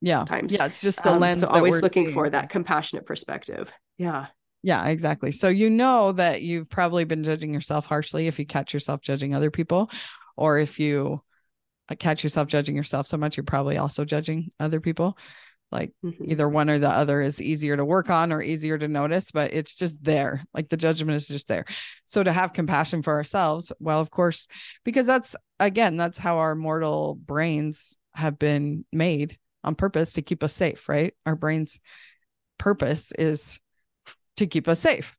Yeah. 0.00 0.24
Times. 0.24 0.52
Yeah. 0.52 0.66
It's 0.66 0.80
just 0.80 1.02
the 1.02 1.12
um, 1.12 1.20
lens. 1.20 1.40
So 1.40 1.48
always 1.48 1.80
looking 1.80 2.04
seeing. 2.04 2.14
for 2.14 2.30
that 2.30 2.50
compassionate 2.50 3.06
perspective. 3.06 3.72
Yeah. 3.96 4.26
Yeah, 4.62 4.88
exactly. 4.88 5.30
So 5.30 5.48
you 5.48 5.70
know 5.70 6.12
that 6.12 6.42
you've 6.42 6.68
probably 6.68 7.04
been 7.04 7.22
judging 7.22 7.54
yourself 7.54 7.86
harshly 7.86 8.26
if 8.26 8.40
you 8.40 8.46
catch 8.46 8.74
yourself 8.74 9.00
judging 9.00 9.34
other 9.34 9.52
people, 9.52 9.88
or 10.36 10.58
if 10.58 10.80
you 10.80 11.22
catch 12.00 12.24
yourself 12.24 12.48
judging 12.48 12.74
yourself 12.74 13.06
so 13.06 13.16
much, 13.16 13.36
you're 13.36 13.44
probably 13.44 13.76
also 13.76 14.04
judging 14.04 14.50
other 14.58 14.80
people 14.80 15.16
like 15.70 15.92
mm-hmm. 16.04 16.24
either 16.26 16.48
one 16.48 16.70
or 16.70 16.78
the 16.78 16.88
other 16.88 17.20
is 17.20 17.42
easier 17.42 17.76
to 17.76 17.84
work 17.84 18.10
on 18.10 18.32
or 18.32 18.42
easier 18.42 18.78
to 18.78 18.88
notice 18.88 19.30
but 19.30 19.52
it's 19.52 19.74
just 19.74 20.02
there 20.02 20.40
like 20.54 20.68
the 20.68 20.76
judgment 20.76 21.16
is 21.16 21.28
just 21.28 21.48
there 21.48 21.64
so 22.04 22.22
to 22.22 22.32
have 22.32 22.52
compassion 22.52 23.02
for 23.02 23.14
ourselves 23.14 23.72
well 23.78 24.00
of 24.00 24.10
course 24.10 24.48
because 24.84 25.06
that's 25.06 25.36
again 25.60 25.96
that's 25.96 26.18
how 26.18 26.38
our 26.38 26.54
mortal 26.54 27.18
brains 27.26 27.98
have 28.14 28.38
been 28.38 28.84
made 28.92 29.36
on 29.64 29.74
purpose 29.74 30.14
to 30.14 30.22
keep 30.22 30.42
us 30.42 30.52
safe 30.52 30.88
right 30.88 31.14
our 31.26 31.36
brains 31.36 31.80
purpose 32.58 33.12
is 33.18 33.60
to 34.36 34.46
keep 34.46 34.68
us 34.68 34.80
safe 34.80 35.16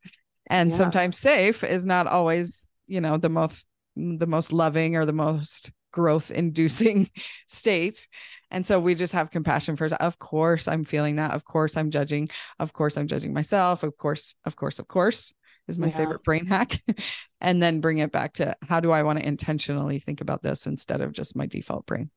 and 0.49 0.71
yeah. 0.71 0.77
sometimes 0.77 1.17
safe 1.17 1.63
is 1.63 1.85
not 1.85 2.07
always 2.07 2.67
you 2.87 3.01
know 3.01 3.17
the 3.17 3.29
most 3.29 3.65
the 3.95 4.27
most 4.27 4.51
loving 4.53 4.95
or 4.95 5.05
the 5.05 5.13
most 5.13 5.71
growth 5.91 6.31
inducing 6.31 7.09
state 7.47 8.07
and 8.51 8.65
so 8.65 8.79
we 8.79 8.95
just 8.95 9.13
have 9.13 9.31
compassion 9.31 9.75
for 9.75 9.87
of 9.87 10.19
course 10.19 10.67
i'm 10.67 10.83
feeling 10.83 11.15
that 11.17 11.31
of 11.31 11.45
course 11.45 11.77
i'm 11.77 11.91
judging 11.91 12.27
of 12.59 12.73
course 12.73 12.97
i'm 12.97 13.07
judging 13.07 13.33
myself 13.33 13.83
of 13.83 13.97
course 13.97 14.35
of 14.45 14.55
course 14.55 14.79
of 14.79 14.87
course 14.87 15.33
is 15.67 15.79
my 15.79 15.87
yeah. 15.87 15.97
favorite 15.97 16.23
brain 16.23 16.45
hack 16.45 16.81
and 17.41 17.61
then 17.61 17.81
bring 17.81 17.99
it 17.99 18.11
back 18.11 18.33
to 18.33 18.55
how 18.67 18.79
do 18.79 18.91
i 18.91 19.03
want 19.03 19.19
to 19.19 19.27
intentionally 19.27 19.99
think 19.99 20.21
about 20.21 20.41
this 20.41 20.65
instead 20.65 21.01
of 21.01 21.11
just 21.11 21.35
my 21.35 21.45
default 21.45 21.85
brain 21.85 22.09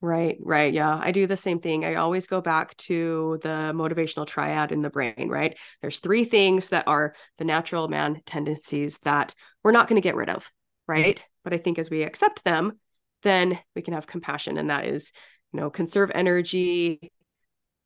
Right, 0.00 0.38
right. 0.40 0.72
Yeah. 0.72 0.96
I 1.02 1.10
do 1.10 1.26
the 1.26 1.36
same 1.36 1.58
thing. 1.58 1.84
I 1.84 1.96
always 1.96 2.28
go 2.28 2.40
back 2.40 2.76
to 2.76 3.38
the 3.42 3.72
motivational 3.74 4.26
triad 4.26 4.70
in 4.70 4.80
the 4.80 4.90
brain, 4.90 5.28
right? 5.28 5.58
There's 5.82 5.98
three 5.98 6.24
things 6.24 6.68
that 6.68 6.86
are 6.86 7.14
the 7.38 7.44
natural 7.44 7.88
man 7.88 8.22
tendencies 8.24 8.98
that 8.98 9.34
we're 9.64 9.72
not 9.72 9.88
going 9.88 10.00
to 10.00 10.06
get 10.06 10.14
rid 10.14 10.28
of, 10.28 10.50
right? 10.86 11.24
But 11.42 11.52
I 11.52 11.58
think 11.58 11.80
as 11.80 11.90
we 11.90 12.04
accept 12.04 12.44
them, 12.44 12.78
then 13.22 13.58
we 13.74 13.82
can 13.82 13.94
have 13.94 14.06
compassion. 14.06 14.58
And 14.58 14.70
that 14.70 14.86
is 14.86 15.12
you 15.52 15.60
know, 15.60 15.70
conserve 15.70 16.10
energy, 16.14 17.12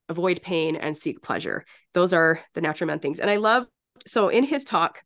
avoid 0.09 0.43
pain, 0.43 0.77
and 0.77 0.97
seek 0.97 1.23
pleasure. 1.23 1.65
Those 1.95 2.13
are 2.13 2.41
the 2.55 2.61
natural 2.61 2.89
man 2.89 2.99
things. 2.99 3.21
And 3.21 3.31
I 3.31 3.37
love, 3.37 3.67
so 4.07 4.29
in 4.29 4.45
his 4.45 4.65
talk, 4.65 5.03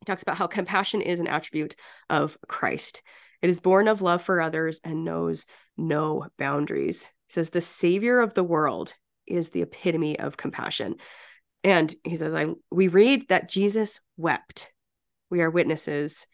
he 0.00 0.04
talks 0.04 0.22
about 0.22 0.36
how 0.36 0.46
compassion 0.46 1.02
is 1.02 1.20
an 1.20 1.26
attribute 1.26 1.74
of 2.08 2.38
Christ. 2.48 3.02
It 3.42 3.50
is 3.50 3.60
born 3.60 3.88
of 3.88 4.02
love 4.02 4.22
for 4.22 4.40
others 4.40 4.80
and 4.84 5.04
knows 5.04 5.46
no 5.76 6.26
boundaries. 6.38 7.04
He 7.28 7.32
says, 7.32 7.50
the 7.50 7.60
savior 7.60 8.20
of 8.20 8.34
the 8.34 8.44
world 8.44 8.94
is 9.26 9.50
the 9.50 9.62
epitome 9.62 10.18
of 10.18 10.36
compassion. 10.36 10.96
And 11.64 11.92
he 12.04 12.16
says, 12.16 12.32
I 12.32 12.54
we 12.70 12.86
read 12.86 13.28
that 13.28 13.48
Jesus 13.48 14.00
wept. 14.16 14.70
We 15.30 15.42
are 15.42 15.50
witnesses 15.50 16.26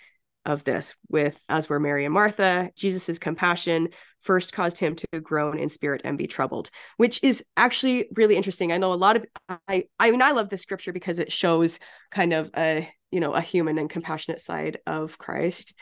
of 0.45 0.65
this 0.65 0.95
with 1.09 1.41
as 1.49 1.69
were 1.69 1.81
Mary 1.81 2.05
and 2.05 2.15
Martha, 2.15 2.71
Jesus's 2.77 3.19
compassion 3.19 3.89
first 4.21 4.53
caused 4.53 4.79
him 4.79 4.95
to 4.95 5.21
groan 5.21 5.59
in 5.59 5.69
spirit 5.69 6.03
and 6.05 6.17
be 6.17 6.27
troubled, 6.27 6.71
which 6.97 7.23
is 7.23 7.45
actually 7.57 8.09
really 8.15 8.37
interesting. 8.37 8.73
I 8.73 8.79
know 8.79 8.93
a 8.93 8.95
lot 8.95 9.17
of 9.17 9.27
I 9.69 9.85
I 9.99 10.11
mean 10.11 10.23
I 10.23 10.33
love 10.33 10.49
this 10.49 10.63
scripture 10.63 10.93
because 10.93 11.19
it 11.19 11.33
shows 11.33 11.79
kind 12.11 12.33
of 12.33 12.51
a, 12.57 12.89
you 13.11 13.21
know, 13.21 13.33
a 13.35 13.41
human 13.41 13.79
and 13.79 13.91
compassionate 13.91 14.41
side 14.41 14.79
of 14.87 15.19
Christ. 15.19 15.75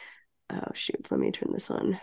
Oh 0.50 0.72
shoot, 0.74 1.10
let 1.10 1.20
me 1.20 1.30
turn 1.30 1.52
this 1.52 1.70
on. 1.70 2.00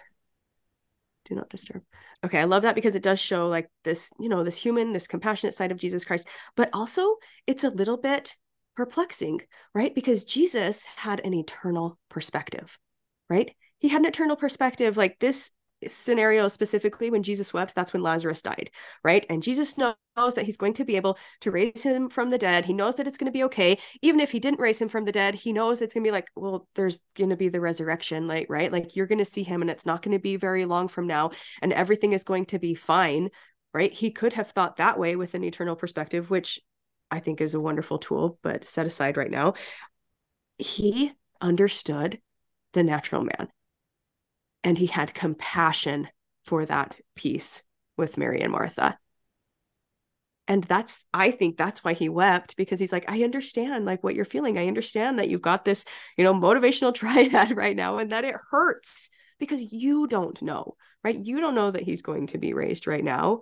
Do 1.25 1.35
not 1.35 1.49
disturb. 1.49 1.81
Okay, 2.23 2.39
I 2.39 2.45
love 2.45 2.63
that 2.63 2.75
because 2.75 2.95
it 2.95 3.03
does 3.03 3.19
show 3.19 3.47
like 3.47 3.69
this, 3.83 4.09
you 4.19 4.29
know, 4.29 4.43
this 4.43 4.57
human, 4.57 4.93
this 4.93 5.07
compassionate 5.07 5.53
side 5.53 5.71
of 5.71 5.77
Jesus 5.77 6.05
Christ, 6.05 6.27
but 6.55 6.69
also 6.73 7.15
it's 7.45 7.63
a 7.63 7.69
little 7.69 7.97
bit 7.97 8.35
perplexing, 8.77 9.41
right? 9.73 9.93
Because 9.93 10.23
Jesus 10.23 10.85
had 10.85 11.19
an 11.25 11.33
eternal 11.33 11.97
perspective, 12.09 12.77
right? 13.27 13.53
He 13.79 13.87
had 13.87 14.01
an 14.01 14.07
eternal 14.07 14.35
perspective. 14.35 14.95
Like 14.95 15.17
this 15.19 15.51
scenario 15.87 16.47
specifically, 16.47 17.09
when 17.09 17.23
Jesus 17.23 17.53
wept, 17.53 17.73
that's 17.73 17.91
when 17.91 18.03
Lazarus 18.03 18.43
died, 18.43 18.69
right? 19.03 19.25
And 19.31 19.41
Jesus 19.41 19.77
knows 19.77 20.35
that 20.35 20.45
he's 20.45 20.57
going 20.57 20.73
to 20.73 20.85
be 20.85 20.95
able 20.95 21.17
to 21.41 21.49
raise 21.49 21.81
him 21.81 22.09
from 22.09 22.29
the 22.29 22.37
dead. 22.37 22.65
He 22.65 22.73
knows 22.73 22.95
that 22.95 23.07
it's 23.07 23.17
going 23.17 23.31
to 23.31 23.37
be 23.37 23.43
okay. 23.45 23.79
Even 24.03 24.19
if 24.19 24.31
he 24.31 24.39
didn't 24.39 24.59
raise 24.59 24.79
him 24.79 24.89
from 24.89 25.05
the 25.05 25.11
dead, 25.11 25.33
he 25.33 25.53
knows 25.53 25.81
it's 25.81 25.95
going 25.95 26.03
to 26.03 26.07
be 26.07 26.13
like, 26.13 26.27
well, 26.35 26.67
there's 26.75 26.99
going 27.15 27.31
to 27.31 27.35
be 27.35 27.49
the 27.49 27.61
resurrection, 27.61 28.27
like, 28.27 28.45
right? 28.47 28.71
Like 28.71 28.95
you're 28.95 29.07
going 29.07 29.17
to 29.17 29.25
see 29.25 29.43
him 29.43 29.61
and 29.61 29.71
it's 29.71 29.87
not 29.87 30.03
going 30.03 30.15
to 30.15 30.21
be 30.21 30.35
very 30.35 30.65
long 30.65 30.87
from 30.87 31.07
now 31.07 31.31
and 31.63 31.73
everything 31.73 32.13
is 32.13 32.23
going 32.23 32.45
to 32.47 32.59
be 32.59 32.75
fine, 32.75 33.29
right? 33.73 33.91
He 33.91 34.11
could 34.11 34.33
have 34.33 34.51
thought 34.51 34.77
that 34.77 34.99
way 34.99 35.15
with 35.15 35.33
an 35.33 35.43
eternal 35.43 35.75
perspective, 35.75 36.29
which 36.29 36.59
I 37.09 37.19
think 37.19 37.41
is 37.41 37.53
a 37.53 37.59
wonderful 37.59 37.99
tool, 37.99 38.39
but 38.41 38.63
set 38.63 38.85
aside 38.87 39.17
right 39.17 39.31
now. 39.31 39.53
He 40.57 41.13
understood 41.41 42.21
the 42.73 42.83
natural 42.83 43.23
man 43.23 43.49
and 44.63 44.77
he 44.77 44.87
had 44.87 45.13
compassion 45.13 46.09
for 46.45 46.65
that 46.65 46.95
piece 47.15 47.63
with 47.97 48.17
Mary 48.17 48.41
and 48.41 48.51
Martha. 48.51 48.97
And 50.47 50.63
that's, 50.63 51.05
I 51.13 51.31
think 51.31 51.57
that's 51.57 51.83
why 51.83 51.93
he 51.93 52.07
wept 52.07 52.55
because 52.55 52.79
he's 52.79 52.93
like, 52.93 53.05
I 53.09 53.23
understand 53.23 53.85
like 53.85 54.01
what 54.03 54.15
you're 54.15 54.23
feeling. 54.25 54.57
I 54.57 54.67
understand 54.67 55.19
that 55.19 55.27
you've 55.29 55.41
got 55.41 55.65
this, 55.65 55.83
you 56.17 56.23
know, 56.23 56.33
motivational 56.33 56.93
triad 56.95 57.55
right 57.55 57.75
now 57.75 57.97
and 57.97 58.11
that 58.11 58.23
it 58.23 58.35
hurts 58.49 59.09
because 59.39 59.61
you 59.61 60.07
don't 60.07 60.41
know, 60.41 60.75
right? 61.03 61.15
You 61.15 61.41
don't 61.41 61.55
know 61.55 61.71
that 61.71 61.83
he's 61.83 62.01
going 62.01 62.27
to 62.27 62.37
be 62.37 62.53
raised 62.53 62.87
right 62.87 63.03
now. 63.03 63.41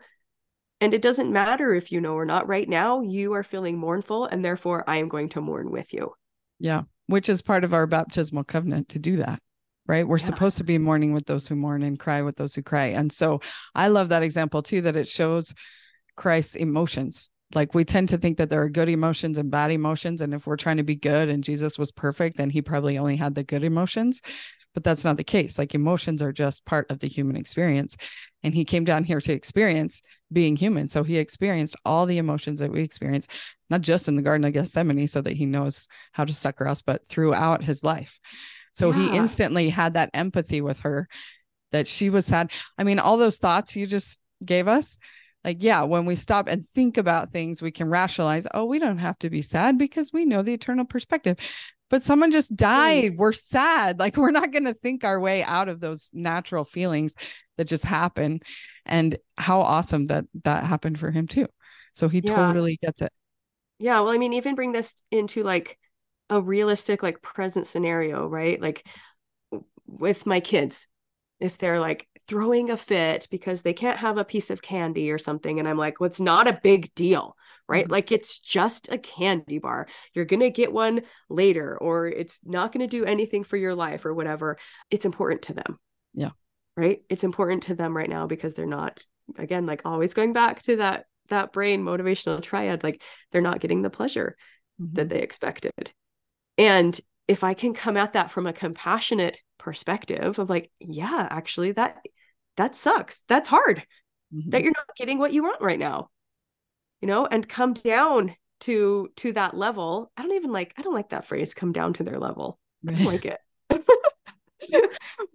And 0.86 0.94
it 0.94 1.02
doesn't 1.02 1.34
matter 1.34 1.74
if 1.74 1.92
you 1.92 2.00
know 2.00 2.14
or 2.14 2.26
not. 2.26 2.48
Right 2.48 2.70
now, 2.70 3.02
you 3.02 3.34
are 3.34 3.42
feeling 3.42 3.76
mournful, 3.76 4.26
and 4.26 4.46
therefore 4.46 4.84
I 4.86 4.98
am 4.98 5.10
going 5.10 5.30
to 5.30 5.42
mourn 5.42 5.72
with 5.72 5.92
you. 5.96 6.12
Yeah. 6.60 6.84
Which 7.08 7.28
is 7.28 7.42
part 7.42 7.64
of 7.64 7.74
our 7.74 7.88
baptismal 7.88 8.44
covenant 8.44 8.90
to 8.90 9.00
do 9.00 9.16
that. 9.16 9.40
Right. 9.88 10.08
We're 10.08 10.20
yeah. 10.20 10.26
supposed 10.26 10.58
to 10.58 10.64
be 10.64 10.78
mourning 10.78 11.12
with 11.12 11.26
those 11.26 11.48
who 11.48 11.56
mourn 11.56 11.82
and 11.82 11.98
cry 11.98 12.22
with 12.22 12.36
those 12.36 12.54
who 12.54 12.62
cry. 12.62 12.90
And 12.90 13.12
so 13.12 13.42
I 13.74 13.88
love 13.88 14.10
that 14.10 14.22
example 14.22 14.62
too, 14.62 14.82
that 14.82 14.96
it 14.96 15.08
shows 15.08 15.56
Christ's 16.18 16.54
emotions. 16.54 17.32
Like 17.56 17.74
we 17.74 17.84
tend 17.84 18.10
to 18.10 18.20
think 18.20 18.38
that 18.38 18.52
there 18.52 18.62
are 18.62 18.70
good 18.70 18.90
emotions 18.90 19.40
and 19.40 19.50
bad 19.50 19.72
emotions. 19.72 20.22
And 20.22 20.36
if 20.36 20.46
we're 20.46 20.56
trying 20.56 20.78
to 20.78 20.84
be 20.84 20.96
good 20.96 21.30
and 21.30 21.44
Jesus 21.44 21.80
was 21.80 21.92
perfect, 21.92 22.38
then 22.38 22.52
he 22.52 22.62
probably 22.62 23.00
only 23.00 23.16
had 23.16 23.34
the 23.34 23.44
good 23.44 23.64
emotions 23.64 24.22
but 24.76 24.84
that's 24.84 25.04
not 25.04 25.18
the 25.18 25.24
case. 25.24 25.58
Like 25.58 25.74
emotions 25.74 26.22
are 26.22 26.32
just 26.32 26.66
part 26.66 26.92
of 26.92 27.00
the 27.00 27.08
human 27.08 27.36
experience. 27.36 27.98
And 28.44 28.54
he 28.54 28.66
came 28.66 28.84
down 28.84 29.06
here 29.06 29.22
to 29.22 29.34
experience 29.34 30.04
being 30.32 30.56
human. 30.56 30.88
So 30.90 31.02
he 31.04 31.18
experienced 31.18 31.76
all 31.86 32.06
the 32.06 32.20
emotions 32.20 32.60
that 32.60 32.72
we 32.72 32.82
experience, 32.82 33.28
not 33.72 33.82
just 33.82 34.08
in 34.08 34.18
the 34.18 34.22
Garden 34.22 34.46
of 34.46 34.54
Gethsemane, 34.54 35.08
so 35.08 35.22
that 35.22 35.34
he 35.34 35.48
knows 35.48 35.88
how 36.12 36.26
to 36.26 36.34
succor 36.34 36.68
us, 36.68 36.84
but 36.84 37.08
throughout 37.08 37.64
his 37.64 37.84
life. 37.84 38.20
So 38.74 38.92
yeah. 38.92 38.98
he 38.98 39.18
instantly 39.18 39.70
had 39.70 39.94
that 39.94 40.12
empathy 40.14 40.62
with 40.62 40.82
her 40.82 41.08
that 41.72 41.88
she 41.88 42.10
was 42.10 42.26
sad. 42.26 42.52
I 42.78 42.84
mean, 42.84 43.00
all 43.00 43.18
those 43.18 43.38
thoughts 43.38 43.76
you 43.76 43.88
just 43.88 44.20
gave 44.46 44.68
us, 44.68 44.98
like, 45.46 45.58
yeah, 45.62 45.84
when 45.84 46.06
we 46.06 46.16
stop 46.16 46.48
and 46.48 46.68
think 46.68 46.98
about 46.98 47.30
things, 47.30 47.62
we 47.62 47.72
can 47.72 47.90
rationalize, 47.90 48.48
oh, 48.54 48.66
we 48.66 48.80
don't 48.80 48.98
have 48.98 49.18
to 49.20 49.30
be 49.30 49.42
sad 49.42 49.78
because 49.78 50.12
we 50.12 50.26
know 50.26 50.42
the 50.42 50.54
eternal 50.54 50.86
perspective 50.86 51.38
but 51.96 52.04
someone 52.04 52.30
just 52.30 52.54
died. 52.54 53.16
We're 53.16 53.32
sad. 53.32 54.00
Like 54.06 54.18
we're 54.18 54.32
not 54.32 54.52
going 54.52 54.66
to 54.66 54.74
think 54.74 55.06
our 55.06 55.18
way 55.18 55.44
out 55.44 55.70
of 55.70 55.80
those 55.80 56.12
natural 56.14 56.66
feelings 56.66 57.16
that 57.58 57.70
just 57.70 57.86
happen. 57.86 58.42
And 58.86 59.18
how 59.38 59.62
awesome 59.62 60.08
that 60.08 60.26
that 60.44 60.66
happened 60.66 61.00
for 61.00 61.10
him 61.10 61.26
too. 61.26 61.48
So 61.94 62.10
he 62.10 62.20
yeah. 62.20 62.36
totally 62.36 62.78
gets 62.82 63.02
it. 63.02 63.14
Yeah. 63.80 64.02
Well, 64.02 64.12
I 64.12 64.18
mean, 64.18 64.34
even 64.34 64.56
bring 64.56 64.74
this 64.74 64.94
into 65.10 65.44
like 65.44 65.80
a 66.30 66.42
realistic, 66.42 67.02
like 67.02 67.22
present 67.22 67.66
scenario, 67.66 68.28
right? 68.28 68.62
Like 68.62 68.86
with 69.88 70.26
my 70.26 70.42
kids, 70.42 70.90
if 71.40 71.58
they're 71.58 71.80
like 71.80 72.10
throwing 72.28 72.72
a 72.72 72.78
fit 72.78 73.30
because 73.32 73.62
they 73.62 73.74
can't 73.74 74.00
have 74.00 74.18
a 74.18 74.26
piece 74.26 74.50
of 74.50 74.62
candy 74.62 75.12
or 75.12 75.18
something, 75.18 75.60
and 75.60 75.68
I'm 75.68 75.78
like, 75.78 76.02
well, 76.02 76.10
it's 76.10 76.20
not 76.20 76.50
a 76.50 76.60
big 76.62 76.94
deal 76.94 77.38
right? 77.68 77.86
Mm-hmm. 77.86 77.92
Like 77.92 78.12
it's 78.12 78.40
just 78.40 78.92
a 78.92 78.98
candy 78.98 79.60
bar. 79.60 79.88
You're 80.14 80.26
going 80.26 80.42
to 80.42 80.50
get 80.50 80.72
one 80.72 81.02
later, 81.30 81.78
or 81.78 82.08
it's 82.08 82.40
not 82.44 82.72
going 82.72 82.88
to 82.88 82.98
do 82.98 83.06
anything 83.06 83.44
for 83.44 83.58
your 83.58 83.76
life 83.76 84.06
or 84.06 84.14
whatever. 84.14 84.58
It's 84.92 85.06
important 85.06 85.44
to 85.44 85.54
them. 85.54 85.80
Yeah. 86.14 86.32
Right. 86.78 87.02
It's 87.10 87.24
important 87.24 87.64
to 87.64 87.76
them 87.76 87.96
right 87.96 88.10
now 88.10 88.28
because 88.28 88.54
they're 88.54 88.66
not, 88.66 89.04
again, 89.38 89.66
like 89.66 89.82
always 89.86 90.14
going 90.14 90.34
back 90.34 90.62
to 90.64 90.78
that 90.78 91.06
that 91.30 91.54
brain 91.54 91.84
motivational 91.84 92.42
triad 92.42 92.84
like 92.84 93.02
they're 93.32 93.42
not 93.42 93.60
getting 93.60 93.82
the 93.82 93.90
pleasure 93.90 94.36
mm-hmm. 94.82 94.94
that 94.96 95.10
they 95.10 95.22
expected 95.22 95.92
and 96.58 97.00
if 97.28 97.44
i 97.44 97.54
can 97.54 97.74
come 97.74 97.98
at 97.98 98.14
that 98.14 98.32
from 98.32 98.48
a 98.48 98.54
compassionate 98.54 99.42
perspective 99.58 100.40
of 100.40 100.50
like 100.50 100.72
yeah 100.80 101.28
actually 101.30 101.72
that 101.72 102.06
that 102.58 102.76
sucks 102.76 103.24
that's 103.28 103.50
hard 103.50 103.84
mm-hmm. 104.34 104.50
that 104.50 104.64
you're 104.64 104.74
not 104.76 104.96
getting 104.96 105.18
what 105.18 105.34
you 105.34 105.44
want 105.44 105.62
right 105.62 105.80
now 105.80 106.10
you 107.06 107.12
know, 107.12 107.28
and 107.28 107.48
come 107.48 107.74
down 107.74 108.36
to 108.62 109.12
to 109.18 109.32
that 109.34 109.56
level. 109.56 110.12
I 110.18 110.24
don't 110.24 110.32
even 110.32 110.52
like 110.52 110.74
I 110.76 110.82
don't 110.82 110.96
like 110.96 111.10
that 111.10 111.26
phrase 111.26 111.54
come 111.54 111.72
down 111.72 111.94
to 111.94 112.04
their 112.04 112.18
level. 112.18 112.58
I 112.88 112.94
don't 112.94 113.06
like 113.06 113.26
it. 113.26 113.38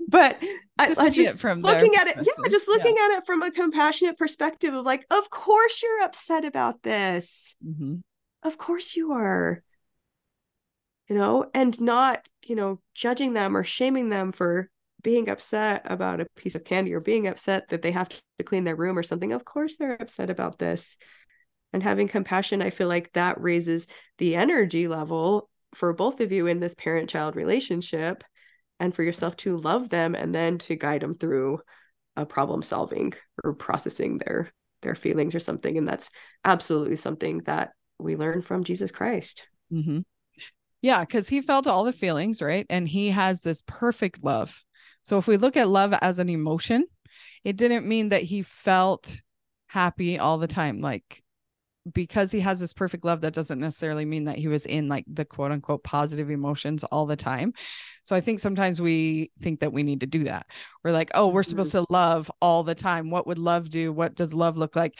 but 0.08 0.40
just 0.84 1.00
I, 1.00 1.04
I 1.04 1.10
just 1.10 1.38
from 1.38 1.60
looking 1.60 1.94
at 1.94 2.08
it, 2.08 2.16
yeah, 2.16 2.48
just 2.48 2.66
looking 2.66 2.96
yeah. 2.96 3.04
at 3.04 3.18
it 3.18 3.26
from 3.26 3.42
a 3.42 3.52
compassionate 3.52 4.18
perspective 4.18 4.74
of 4.74 4.84
like, 4.84 5.06
of 5.12 5.30
course 5.30 5.80
you're 5.80 6.02
upset 6.02 6.44
about 6.44 6.82
this. 6.82 7.54
Mm-hmm. 7.64 7.98
Of 8.42 8.58
course 8.58 8.96
you 8.96 9.12
are. 9.12 9.62
You 11.06 11.14
know, 11.14 11.50
and 11.54 11.80
not, 11.80 12.26
you 12.46 12.56
know, 12.56 12.80
judging 12.94 13.32
them 13.32 13.56
or 13.56 13.62
shaming 13.62 14.08
them 14.08 14.32
for 14.32 14.68
being 15.02 15.28
upset 15.28 15.82
about 15.84 16.20
a 16.20 16.26
piece 16.36 16.56
of 16.56 16.64
candy 16.64 16.94
or 16.94 17.00
being 17.00 17.28
upset 17.28 17.68
that 17.68 17.82
they 17.82 17.92
have 17.92 18.08
to 18.08 18.44
clean 18.44 18.64
their 18.64 18.76
room 18.76 18.98
or 18.98 19.04
something. 19.04 19.32
Of 19.32 19.44
course 19.44 19.76
they're 19.76 19.94
upset 20.00 20.30
about 20.30 20.58
this 20.58 20.96
and 21.72 21.82
having 21.82 22.08
compassion 22.08 22.62
i 22.62 22.70
feel 22.70 22.88
like 22.88 23.12
that 23.12 23.40
raises 23.40 23.86
the 24.18 24.36
energy 24.36 24.88
level 24.88 25.48
for 25.74 25.92
both 25.92 26.20
of 26.20 26.32
you 26.32 26.46
in 26.46 26.60
this 26.60 26.74
parent 26.74 27.08
child 27.08 27.36
relationship 27.36 28.24
and 28.80 28.94
for 28.94 29.02
yourself 29.02 29.36
to 29.36 29.58
love 29.58 29.88
them 29.88 30.14
and 30.14 30.34
then 30.34 30.58
to 30.58 30.74
guide 30.74 31.02
them 31.02 31.14
through 31.14 31.60
a 32.16 32.26
problem 32.26 32.62
solving 32.62 33.12
or 33.44 33.52
processing 33.54 34.18
their 34.18 34.50
their 34.82 34.94
feelings 34.94 35.34
or 35.34 35.40
something. 35.40 35.76
And 35.76 35.86
that's 35.86 36.08
absolutely 36.42 36.96
something 36.96 37.38
that 37.40 37.72
we 37.98 38.16
learn 38.16 38.40
from 38.40 38.64
jesus 38.64 38.90
christ. 38.90 39.46
Mm-hmm. 39.70 40.00
yeah 40.80 41.00
because 41.00 41.28
he 41.28 41.42
felt 41.42 41.66
all 41.66 41.84
the 41.84 41.92
feelings 41.92 42.42
right? 42.42 42.66
And 42.68 42.88
he 42.88 43.10
has 43.10 43.42
this 43.42 43.62
perfect 43.66 44.24
love. 44.24 44.64
So 45.02 45.18
if 45.18 45.26
we 45.26 45.36
look 45.36 45.56
at 45.56 45.68
love 45.68 45.94
as 46.00 46.18
an 46.18 46.28
emotion 46.28 46.86
it 47.44 47.56
didn't 47.56 47.86
mean 47.86 48.10
that 48.10 48.22
he 48.22 48.42
felt 48.42 49.20
happy 49.66 50.18
all 50.18 50.38
the 50.38 50.48
time. 50.48 50.80
Like 50.80 51.22
because 51.92 52.30
he 52.30 52.40
has 52.40 52.60
this 52.60 52.72
perfect 52.72 53.04
love 53.04 53.22
that 53.22 53.34
doesn't 53.34 53.58
necessarily 53.58 54.04
mean 54.04 54.24
that 54.24 54.36
he 54.36 54.48
was 54.48 54.66
in 54.66 54.88
like 54.88 55.04
the 55.06 55.24
quote 55.24 55.50
unquote 55.50 55.82
positive 55.82 56.30
emotions 56.30 56.84
all 56.84 57.06
the 57.06 57.16
time. 57.16 57.52
So 58.02 58.14
i 58.16 58.20
think 58.20 58.38
sometimes 58.38 58.80
we 58.80 59.30
think 59.40 59.60
that 59.60 59.72
we 59.72 59.82
need 59.82 60.00
to 60.00 60.06
do 60.06 60.24
that. 60.24 60.46
We're 60.84 60.92
like 60.92 61.10
oh 61.14 61.28
we're 61.28 61.42
supposed 61.42 61.72
mm-hmm. 61.72 61.84
to 61.84 61.92
love 61.92 62.30
all 62.40 62.62
the 62.62 62.74
time. 62.74 63.10
What 63.10 63.26
would 63.26 63.38
love 63.38 63.70
do? 63.70 63.92
What 63.92 64.14
does 64.14 64.34
love 64.34 64.58
look 64.58 64.76
like 64.76 64.98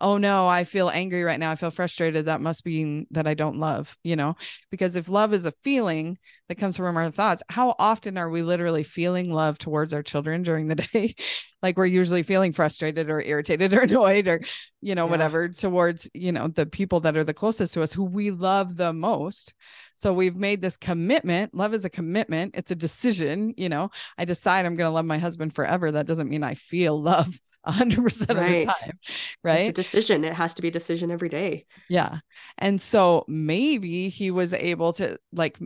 oh 0.00 0.16
no, 0.16 0.46
I 0.48 0.64
feel 0.64 0.88
angry 0.88 1.22
right 1.22 1.38
now. 1.38 1.50
I 1.50 1.56
feel 1.56 1.70
frustrated. 1.70 2.26
That 2.26 2.40
must 2.40 2.64
be 2.64 3.06
that 3.10 3.26
I 3.26 3.34
don't 3.34 3.58
love, 3.58 3.96
you 4.02 4.16
know? 4.16 4.36
Because 4.70 4.96
if 4.96 5.08
love 5.08 5.34
is 5.34 5.46
a 5.46 5.52
feeling 5.62 6.18
that 6.48 6.58
comes 6.58 6.76
from 6.76 6.96
our 6.96 7.10
thoughts, 7.10 7.42
how 7.48 7.74
often 7.78 8.16
are 8.16 8.30
we 8.30 8.42
literally 8.42 8.82
feeling 8.82 9.32
love 9.32 9.58
towards 9.58 9.92
our 9.92 10.02
children 10.02 10.42
during 10.42 10.68
the 10.68 10.74
day? 10.92 11.14
like 11.62 11.76
we're 11.76 11.86
usually 11.86 12.22
feeling 12.22 12.52
frustrated 12.52 13.10
or 13.10 13.22
irritated 13.22 13.74
or 13.74 13.80
annoyed 13.82 14.28
or, 14.28 14.40
you 14.80 14.94
know, 14.94 15.04
yeah. 15.04 15.10
whatever 15.10 15.48
towards, 15.48 16.08
you 16.14 16.32
know, 16.32 16.48
the 16.48 16.66
people 16.66 17.00
that 17.00 17.16
are 17.16 17.24
the 17.24 17.34
closest 17.34 17.74
to 17.74 17.82
us 17.82 17.92
who 17.92 18.04
we 18.04 18.30
love 18.30 18.76
the 18.76 18.92
most. 18.92 19.54
So 19.94 20.12
we've 20.12 20.36
made 20.36 20.62
this 20.62 20.76
commitment. 20.76 21.54
Love 21.54 21.74
is 21.74 21.84
a 21.84 21.90
commitment, 21.90 22.56
it's 22.56 22.70
a 22.70 22.76
decision. 22.76 23.54
You 23.56 23.68
know, 23.68 23.90
I 24.16 24.24
decide 24.24 24.64
I'm 24.64 24.76
going 24.76 24.88
to 24.88 24.94
love 24.94 25.04
my 25.04 25.18
husband 25.18 25.54
forever. 25.54 25.92
That 25.92 26.06
doesn't 26.06 26.30
mean 26.30 26.42
I 26.42 26.54
feel 26.54 27.00
love 27.00 27.38
100% 27.66 28.36
right. 28.36 28.62
of 28.62 28.66
the 28.66 28.66
time 28.66 28.98
right 29.44 29.60
it's 29.60 29.68
a 29.68 29.72
decision. 29.72 30.24
It 30.24 30.32
has 30.32 30.54
to 30.54 30.62
be 30.62 30.68
a 30.68 30.72
decision 30.72 31.10
every 31.10 31.28
day. 31.28 31.66
Yeah. 31.88 32.18
And 32.58 32.80
so 32.80 33.24
maybe 33.28 34.08
he 34.08 34.30
was 34.30 34.52
able 34.52 34.92
to 34.94 35.18
like 35.32 35.58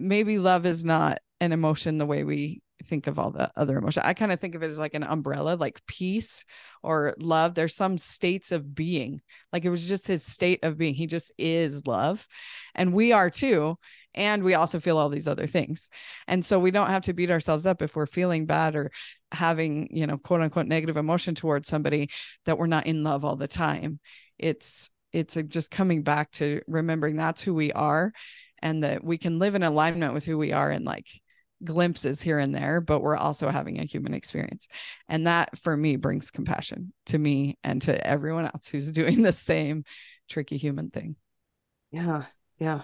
maybe 0.00 0.38
love 0.38 0.64
is 0.66 0.84
not 0.84 1.18
an 1.40 1.52
emotion 1.52 1.98
the 1.98 2.06
way 2.06 2.24
we 2.24 2.62
think 2.82 3.06
of 3.06 3.18
all 3.18 3.30
the 3.30 3.50
other 3.56 3.78
emotion. 3.78 4.02
I 4.04 4.14
kind 4.14 4.32
of 4.32 4.40
think 4.40 4.54
of 4.54 4.62
it 4.62 4.70
as 4.70 4.78
like 4.78 4.94
an 4.94 5.04
umbrella, 5.04 5.56
like 5.56 5.84
peace 5.86 6.44
or 6.82 7.14
love. 7.18 7.54
There's 7.54 7.74
some 7.74 7.98
states 7.98 8.52
of 8.52 8.74
being. 8.74 9.20
Like 9.52 9.64
it 9.64 9.70
was 9.70 9.86
just 9.88 10.06
his 10.06 10.24
state 10.24 10.60
of 10.62 10.78
being. 10.78 10.94
He 10.94 11.06
just 11.06 11.32
is 11.38 11.86
love. 11.86 12.26
And 12.74 12.94
we 12.94 13.12
are 13.12 13.30
too. 13.30 13.76
And 14.14 14.42
we 14.42 14.54
also 14.54 14.78
feel 14.78 14.98
all 14.98 15.08
these 15.08 15.28
other 15.28 15.46
things. 15.46 15.88
And 16.28 16.44
so 16.44 16.58
we 16.58 16.70
don't 16.70 16.90
have 16.90 17.02
to 17.02 17.14
beat 17.14 17.30
ourselves 17.30 17.64
up 17.64 17.80
if 17.80 17.96
we're 17.96 18.06
feeling 18.06 18.44
bad 18.44 18.76
or 18.76 18.90
having, 19.32 19.88
you 19.90 20.06
know, 20.06 20.18
quote 20.18 20.42
unquote 20.42 20.66
negative 20.66 20.96
emotion 20.96 21.34
towards 21.34 21.68
somebody 21.68 22.10
that 22.44 22.58
we're 22.58 22.66
not 22.66 22.86
in 22.86 23.02
love 23.02 23.24
all 23.24 23.36
the 23.36 23.48
time. 23.48 24.00
It's 24.38 24.90
it's 25.12 25.34
just 25.34 25.70
coming 25.70 26.02
back 26.02 26.30
to 26.32 26.62
remembering 26.66 27.16
that's 27.16 27.42
who 27.42 27.54
we 27.54 27.72
are 27.72 28.12
and 28.62 28.84
that 28.84 29.04
we 29.04 29.18
can 29.18 29.38
live 29.38 29.54
in 29.54 29.62
alignment 29.62 30.14
with 30.14 30.24
who 30.24 30.38
we 30.38 30.52
are 30.52 30.70
and 30.70 30.84
like 30.84 31.06
glimpses 31.64 32.22
here 32.22 32.38
and 32.38 32.54
there, 32.54 32.80
but 32.80 33.00
we're 33.00 33.16
also 33.16 33.48
having 33.48 33.78
a 33.78 33.84
human 33.84 34.14
experience. 34.14 34.68
And 35.08 35.26
that 35.26 35.58
for 35.58 35.76
me 35.76 35.96
brings 35.96 36.30
compassion 36.30 36.92
to 37.06 37.18
me 37.18 37.58
and 37.62 37.80
to 37.82 38.06
everyone 38.06 38.46
else 38.46 38.68
who's 38.68 38.92
doing 38.92 39.22
the 39.22 39.32
same 39.32 39.84
tricky 40.28 40.56
human 40.56 40.90
thing. 40.90 41.16
Yeah. 41.90 42.24
Yeah. 42.58 42.82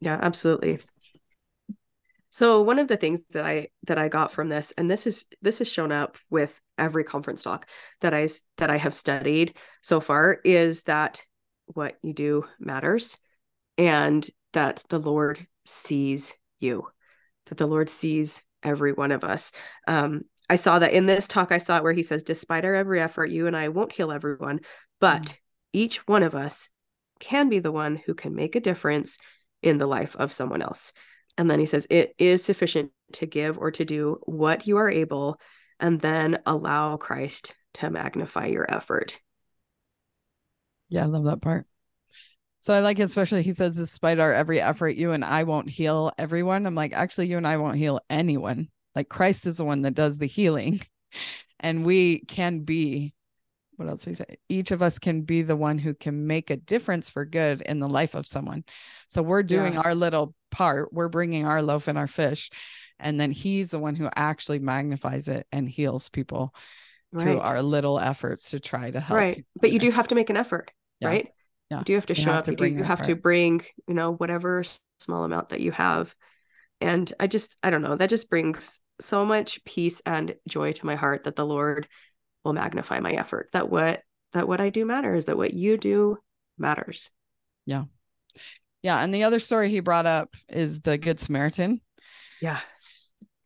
Yeah, 0.00 0.18
absolutely. 0.20 0.80
So 2.30 2.62
one 2.62 2.78
of 2.78 2.88
the 2.88 2.96
things 2.96 3.22
that 3.32 3.44
I 3.44 3.68
that 3.86 3.98
I 3.98 4.08
got 4.08 4.32
from 4.32 4.48
this 4.48 4.72
and 4.78 4.90
this 4.90 5.06
is 5.06 5.26
this 5.42 5.58
has 5.58 5.70
shown 5.70 5.92
up 5.92 6.16
with 6.30 6.58
every 6.78 7.04
conference 7.04 7.42
talk 7.42 7.68
that 8.00 8.14
I 8.14 8.28
that 8.56 8.70
I 8.70 8.78
have 8.78 8.94
studied 8.94 9.54
so 9.82 10.00
far 10.00 10.40
is 10.42 10.84
that 10.84 11.22
what 11.66 11.98
you 12.02 12.14
do 12.14 12.46
matters 12.58 13.18
and 13.76 14.28
that 14.54 14.82
the 14.88 14.98
Lord 14.98 15.46
sees 15.66 16.32
you 16.58 16.86
that 17.52 17.58
the 17.58 17.66
Lord 17.66 17.90
sees 17.90 18.40
every 18.62 18.94
one 18.94 19.12
of 19.12 19.24
us. 19.24 19.52
Um, 19.86 20.22
I 20.48 20.56
saw 20.56 20.78
that 20.78 20.94
in 20.94 21.04
this 21.04 21.28
talk, 21.28 21.52
I 21.52 21.58
saw 21.58 21.76
it 21.76 21.82
where 21.82 21.92
he 21.92 22.02
says, 22.02 22.22
Despite 22.22 22.64
our 22.64 22.74
every 22.74 22.98
effort, 22.98 23.26
you 23.26 23.46
and 23.46 23.54
I 23.54 23.68
won't 23.68 23.92
heal 23.92 24.10
everyone, 24.10 24.60
but 25.00 25.22
mm. 25.22 25.36
each 25.74 25.98
one 26.08 26.22
of 26.22 26.34
us 26.34 26.70
can 27.20 27.50
be 27.50 27.58
the 27.58 27.70
one 27.70 27.96
who 27.96 28.14
can 28.14 28.34
make 28.34 28.56
a 28.56 28.60
difference 28.60 29.18
in 29.62 29.76
the 29.76 29.86
life 29.86 30.16
of 30.16 30.32
someone 30.32 30.62
else. 30.62 30.94
And 31.36 31.50
then 31.50 31.60
he 31.60 31.66
says, 31.66 31.86
It 31.90 32.14
is 32.16 32.42
sufficient 32.42 32.90
to 33.12 33.26
give 33.26 33.58
or 33.58 33.70
to 33.72 33.84
do 33.84 34.18
what 34.22 34.66
you 34.66 34.78
are 34.78 34.88
able, 34.88 35.38
and 35.78 36.00
then 36.00 36.38
allow 36.46 36.96
Christ 36.96 37.54
to 37.74 37.90
magnify 37.90 38.46
your 38.46 38.64
effort. 38.66 39.20
Yeah, 40.88 41.02
I 41.02 41.06
love 41.06 41.24
that 41.24 41.42
part. 41.42 41.66
So 42.62 42.72
I 42.72 42.78
like 42.78 43.00
especially 43.00 43.42
he 43.42 43.52
says, 43.52 43.74
despite 43.74 44.20
our 44.20 44.32
every 44.32 44.60
effort, 44.60 44.90
you 44.90 45.10
and 45.10 45.24
I 45.24 45.42
won't 45.42 45.68
heal 45.68 46.12
everyone. 46.16 46.64
I'm 46.64 46.76
like, 46.76 46.92
actually, 46.92 47.26
you 47.26 47.36
and 47.36 47.46
I 47.46 47.56
won't 47.56 47.76
heal 47.76 48.00
anyone. 48.08 48.68
Like 48.94 49.08
Christ 49.08 49.46
is 49.46 49.56
the 49.56 49.64
one 49.64 49.82
that 49.82 49.94
does 49.94 50.16
the 50.18 50.26
healing. 50.26 50.80
And 51.64 51.86
we 51.86 52.24
can 52.24 52.60
be, 52.60 53.14
what 53.76 53.88
else 53.88 54.04
he 54.04 54.16
say? 54.16 54.24
Each 54.48 54.72
of 54.72 54.82
us 54.82 54.98
can 54.98 55.22
be 55.22 55.42
the 55.42 55.54
one 55.54 55.78
who 55.78 55.94
can 55.94 56.26
make 56.26 56.50
a 56.50 56.56
difference 56.56 57.08
for 57.08 57.24
good 57.24 57.62
in 57.62 57.78
the 57.78 57.86
life 57.86 58.16
of 58.16 58.26
someone. 58.26 58.64
So 59.06 59.22
we're 59.22 59.44
doing 59.44 59.74
yeah. 59.74 59.82
our 59.82 59.94
little 59.94 60.34
part. 60.50 60.92
We're 60.92 61.08
bringing 61.08 61.46
our 61.46 61.62
loaf 61.62 61.86
and 61.86 61.96
our 61.96 62.08
fish. 62.08 62.50
And 62.98 63.20
then 63.20 63.30
he's 63.30 63.70
the 63.70 63.78
one 63.78 63.94
who 63.94 64.08
actually 64.16 64.58
magnifies 64.58 65.28
it 65.28 65.46
and 65.52 65.68
heals 65.68 66.08
people 66.08 66.52
right. 67.12 67.22
through 67.22 67.38
our 67.38 67.62
little 67.62 68.00
efforts 68.00 68.50
to 68.50 68.58
try 68.58 68.90
to 68.90 68.98
help. 68.98 69.16
Right. 69.16 69.44
But 69.60 69.70
you 69.70 69.78
do 69.78 69.92
have 69.92 70.08
to 70.08 70.16
make 70.16 70.30
an 70.30 70.36
effort, 70.36 70.72
yeah. 70.98 71.08
right? 71.08 71.28
Yeah. 71.72 71.78
you 71.78 71.84
do 71.84 71.94
have 71.94 72.06
to 72.06 72.14
you 72.14 72.22
show 72.22 72.30
have 72.30 72.38
up 72.38 72.44
to 72.44 72.50
you, 72.50 72.56
do, 72.56 72.66
you 72.66 72.82
have 72.82 72.98
part. 72.98 73.08
to 73.08 73.16
bring 73.16 73.62
you 73.88 73.94
know 73.94 74.12
whatever 74.12 74.62
small 74.98 75.24
amount 75.24 75.48
that 75.48 75.60
you 75.60 75.72
have 75.72 76.14
and 76.80 77.12
i 77.18 77.26
just 77.26 77.56
i 77.62 77.70
don't 77.70 77.82
know 77.82 77.96
that 77.96 78.10
just 78.10 78.28
brings 78.28 78.80
so 79.00 79.24
much 79.24 79.64
peace 79.64 80.02
and 80.04 80.34
joy 80.46 80.72
to 80.72 80.86
my 80.86 80.94
heart 80.94 81.24
that 81.24 81.34
the 81.34 81.46
lord 81.46 81.88
will 82.44 82.52
magnify 82.52 83.00
my 83.00 83.12
effort 83.12 83.48
that 83.52 83.70
what 83.70 84.02
that 84.32 84.46
what 84.46 84.60
i 84.60 84.68
do 84.68 84.84
matters 84.84 85.24
that 85.24 85.36
what 85.36 85.54
you 85.54 85.76
do 85.76 86.18
matters 86.58 87.10
yeah 87.64 87.84
yeah 88.82 89.02
and 89.02 89.14
the 89.14 89.24
other 89.24 89.38
story 89.38 89.68
he 89.68 89.80
brought 89.80 90.06
up 90.06 90.34
is 90.48 90.80
the 90.82 90.98
good 90.98 91.18
samaritan 91.18 91.80
yeah 92.40 92.60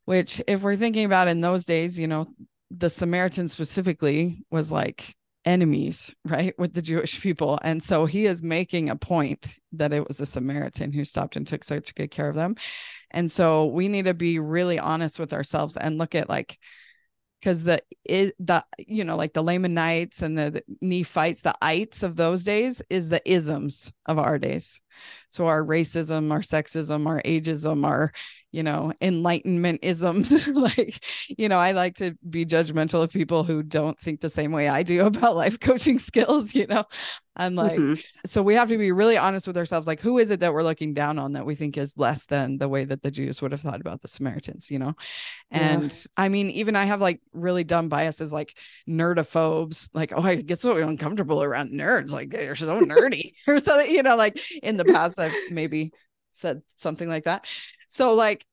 which 0.04 0.42
if 0.48 0.62
we're 0.62 0.76
thinking 0.76 1.04
about 1.04 1.28
in 1.28 1.40
those 1.40 1.64
days 1.64 1.98
you 1.98 2.06
know 2.08 2.26
the 2.72 2.90
samaritan 2.90 3.48
specifically 3.48 4.44
was 4.50 4.72
like 4.72 5.15
enemies, 5.46 6.14
right, 6.24 6.58
with 6.58 6.74
the 6.74 6.82
Jewish 6.82 7.20
people. 7.20 7.58
And 7.62 7.82
so 7.82 8.04
he 8.04 8.26
is 8.26 8.42
making 8.42 8.90
a 8.90 8.96
point 8.96 9.54
that 9.72 9.92
it 9.92 10.06
was 10.06 10.20
a 10.20 10.26
Samaritan 10.26 10.92
who 10.92 11.04
stopped 11.04 11.36
and 11.36 11.46
took 11.46 11.64
such 11.64 11.94
good 11.94 12.10
care 12.10 12.28
of 12.28 12.34
them. 12.34 12.56
And 13.12 13.30
so 13.30 13.66
we 13.66 13.88
need 13.88 14.04
to 14.06 14.14
be 14.14 14.38
really 14.38 14.78
honest 14.78 15.18
with 15.18 15.32
ourselves 15.32 15.76
and 15.76 15.96
look 15.96 16.14
at 16.14 16.28
like 16.28 16.58
because 17.40 17.64
the 17.64 17.80
is 18.04 18.32
the 18.40 18.64
you 18.78 19.04
know 19.04 19.16
like 19.16 19.32
the 19.32 19.42
Lamanites 19.42 20.22
and 20.22 20.36
the, 20.36 20.50
the 20.50 20.62
Nephites, 20.80 21.42
the 21.42 21.54
ites 21.62 22.02
of 22.02 22.16
those 22.16 22.44
days 22.44 22.82
is 22.90 23.08
the 23.08 23.22
isms 23.30 23.92
of 24.06 24.18
our 24.18 24.38
days. 24.38 24.80
So 25.28 25.46
our 25.46 25.62
racism, 25.62 26.32
our 26.32 26.40
sexism, 26.40 27.06
our 27.06 27.22
ageism, 27.22 27.84
our 27.84 28.12
you 28.52 28.62
know 28.62 28.92
enlightenment 29.00 29.80
isms. 29.82 30.48
like 30.54 31.04
you 31.28 31.48
know, 31.48 31.58
I 31.58 31.72
like 31.72 31.96
to 31.96 32.16
be 32.28 32.46
judgmental 32.46 33.02
of 33.02 33.10
people 33.10 33.44
who 33.44 33.62
don't 33.62 33.98
think 33.98 34.20
the 34.20 34.30
same 34.30 34.52
way 34.52 34.68
I 34.68 34.82
do 34.82 35.04
about 35.06 35.36
life 35.36 35.60
coaching 35.60 35.98
skills. 35.98 36.54
You 36.54 36.66
know, 36.66 36.84
I'm 37.38 37.54
like, 37.54 37.78
mm-hmm. 37.78 38.00
so 38.24 38.42
we 38.42 38.54
have 38.54 38.70
to 38.70 38.78
be 38.78 38.92
really 38.92 39.18
honest 39.18 39.46
with 39.46 39.58
ourselves. 39.58 39.86
Like, 39.86 40.00
who 40.00 40.16
is 40.18 40.30
it 40.30 40.40
that 40.40 40.54
we're 40.54 40.62
looking 40.62 40.94
down 40.94 41.18
on 41.18 41.32
that 41.32 41.44
we 41.44 41.54
think 41.54 41.76
is 41.76 41.98
less 41.98 42.24
than 42.24 42.56
the 42.56 42.68
way 42.68 42.84
that 42.84 43.02
the 43.02 43.10
Jews 43.10 43.42
would 43.42 43.52
have 43.52 43.60
thought 43.60 43.80
about 43.80 44.00
the 44.00 44.08
Samaritans, 44.08 44.70
you 44.70 44.78
know? 44.78 44.94
And 45.50 45.92
yeah. 45.92 46.06
I 46.16 46.30
mean, 46.30 46.50
even 46.50 46.76
I 46.76 46.86
have 46.86 47.02
like 47.02 47.20
really 47.34 47.62
dumb 47.62 47.90
biases 47.90 48.32
like 48.32 48.56
nerdophobes, 48.88 49.90
like, 49.92 50.14
oh, 50.16 50.22
I 50.22 50.36
get 50.36 50.60
so 50.60 50.76
uncomfortable 50.76 51.42
around 51.42 51.72
nerds. 51.72 52.10
Like, 52.10 52.30
they're 52.30 52.56
so 52.56 52.80
nerdy 52.80 53.32
or 53.46 53.58
something, 53.58 53.90
you 53.90 54.02
know, 54.02 54.16
like 54.16 54.40
in 54.62 54.78
the 54.78 54.85
past, 54.86 55.18
I've 55.18 55.34
maybe 55.50 55.92
said 56.32 56.62
something 56.76 57.08
like 57.08 57.24
that. 57.24 57.46
So, 57.88 58.14
like, 58.14 58.44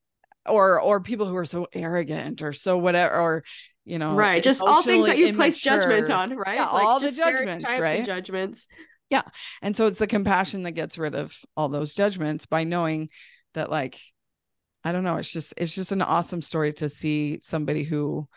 or 0.47 0.81
or 0.81 0.99
people 0.99 1.25
who 1.25 1.35
are 1.35 1.45
so 1.45 1.67
arrogant 1.73 2.41
or 2.41 2.53
so 2.53 2.77
whatever 2.77 3.15
or 3.15 3.43
you 3.85 3.99
know 3.99 4.15
right 4.15 4.43
just 4.43 4.61
all 4.61 4.81
things 4.81 5.05
that 5.05 5.17
you 5.17 5.33
place 5.33 5.59
judgment 5.59 6.09
on 6.09 6.35
right? 6.35 6.55
Yeah, 6.55 6.69
like 6.69 6.85
all 6.85 6.99
the 6.99 7.11
judgments 7.11 7.65
right? 7.65 8.05
judgments. 8.05 8.67
Yeah 9.09 9.21
and 9.61 9.75
so 9.75 9.87
it's 9.87 9.99
the 9.99 10.07
compassion 10.07 10.63
that 10.63 10.71
gets 10.71 10.97
rid 10.97 11.15
of 11.15 11.37
all 11.55 11.69
those 11.69 11.93
judgments 11.93 12.45
by 12.45 12.63
knowing 12.63 13.09
that 13.53 13.69
like 13.69 13.99
i 14.83 14.91
don't 14.91 15.03
know 15.03 15.17
it's 15.17 15.31
just 15.31 15.53
it's 15.57 15.75
just 15.75 15.91
an 15.91 16.01
awesome 16.01 16.41
story 16.41 16.73
to 16.73 16.89
see 16.89 17.39
somebody 17.41 17.83
who 17.83 18.27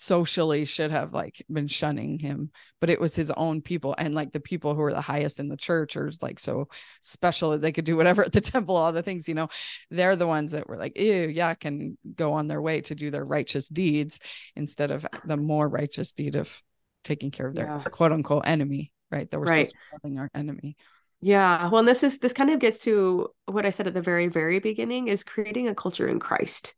socially 0.00 0.64
should 0.64 0.92
have 0.92 1.12
like 1.12 1.44
been 1.52 1.66
shunning 1.66 2.20
him 2.20 2.52
but 2.80 2.88
it 2.88 3.00
was 3.00 3.16
his 3.16 3.32
own 3.32 3.60
people 3.60 3.96
and 3.98 4.14
like 4.14 4.30
the 4.30 4.38
people 4.38 4.72
who 4.72 4.80
were 4.80 4.92
the 4.92 5.00
highest 5.00 5.40
in 5.40 5.48
the 5.48 5.56
church 5.56 5.96
or 5.96 6.08
like 6.22 6.38
so 6.38 6.68
special 7.00 7.50
that 7.50 7.62
they 7.62 7.72
could 7.72 7.84
do 7.84 7.96
whatever 7.96 8.22
at 8.22 8.32
the 8.32 8.40
temple 8.40 8.76
all 8.76 8.92
the 8.92 9.02
things 9.02 9.28
you 9.28 9.34
know? 9.34 9.48
They're 9.90 10.14
the 10.14 10.28
ones 10.28 10.52
that 10.52 10.68
were 10.68 10.76
like 10.76 10.96
ew 10.96 11.28
yeah 11.28 11.52
can 11.54 11.98
go 12.14 12.34
on 12.34 12.46
their 12.46 12.62
way 12.62 12.80
to 12.82 12.94
do 12.94 13.10
their 13.10 13.24
righteous 13.24 13.68
deeds 13.68 14.20
instead 14.54 14.92
of 14.92 15.04
the 15.24 15.36
more 15.36 15.68
righteous 15.68 16.12
deed 16.12 16.36
of 16.36 16.62
taking 17.02 17.32
care 17.32 17.48
of 17.48 17.56
their 17.56 17.66
yeah. 17.66 17.82
quote 17.90 18.12
unquote 18.12 18.46
enemy 18.46 18.92
right? 19.10 19.28
That 19.28 19.40
we're 19.40 19.46
right. 19.46 19.72
helping 19.90 20.18
our 20.18 20.30
enemy. 20.32 20.76
Yeah. 21.20 21.70
Well 21.70 21.80
and 21.80 21.88
this 21.88 22.04
is 22.04 22.20
this 22.20 22.34
kind 22.34 22.50
of 22.50 22.60
gets 22.60 22.78
to 22.80 23.30
what 23.46 23.66
i 23.66 23.70
said 23.70 23.88
at 23.88 23.94
the 23.94 24.02
very 24.02 24.28
very 24.28 24.60
beginning 24.60 25.08
is 25.08 25.24
creating 25.24 25.66
a 25.66 25.74
culture 25.74 26.06
in 26.06 26.20
christ 26.20 26.74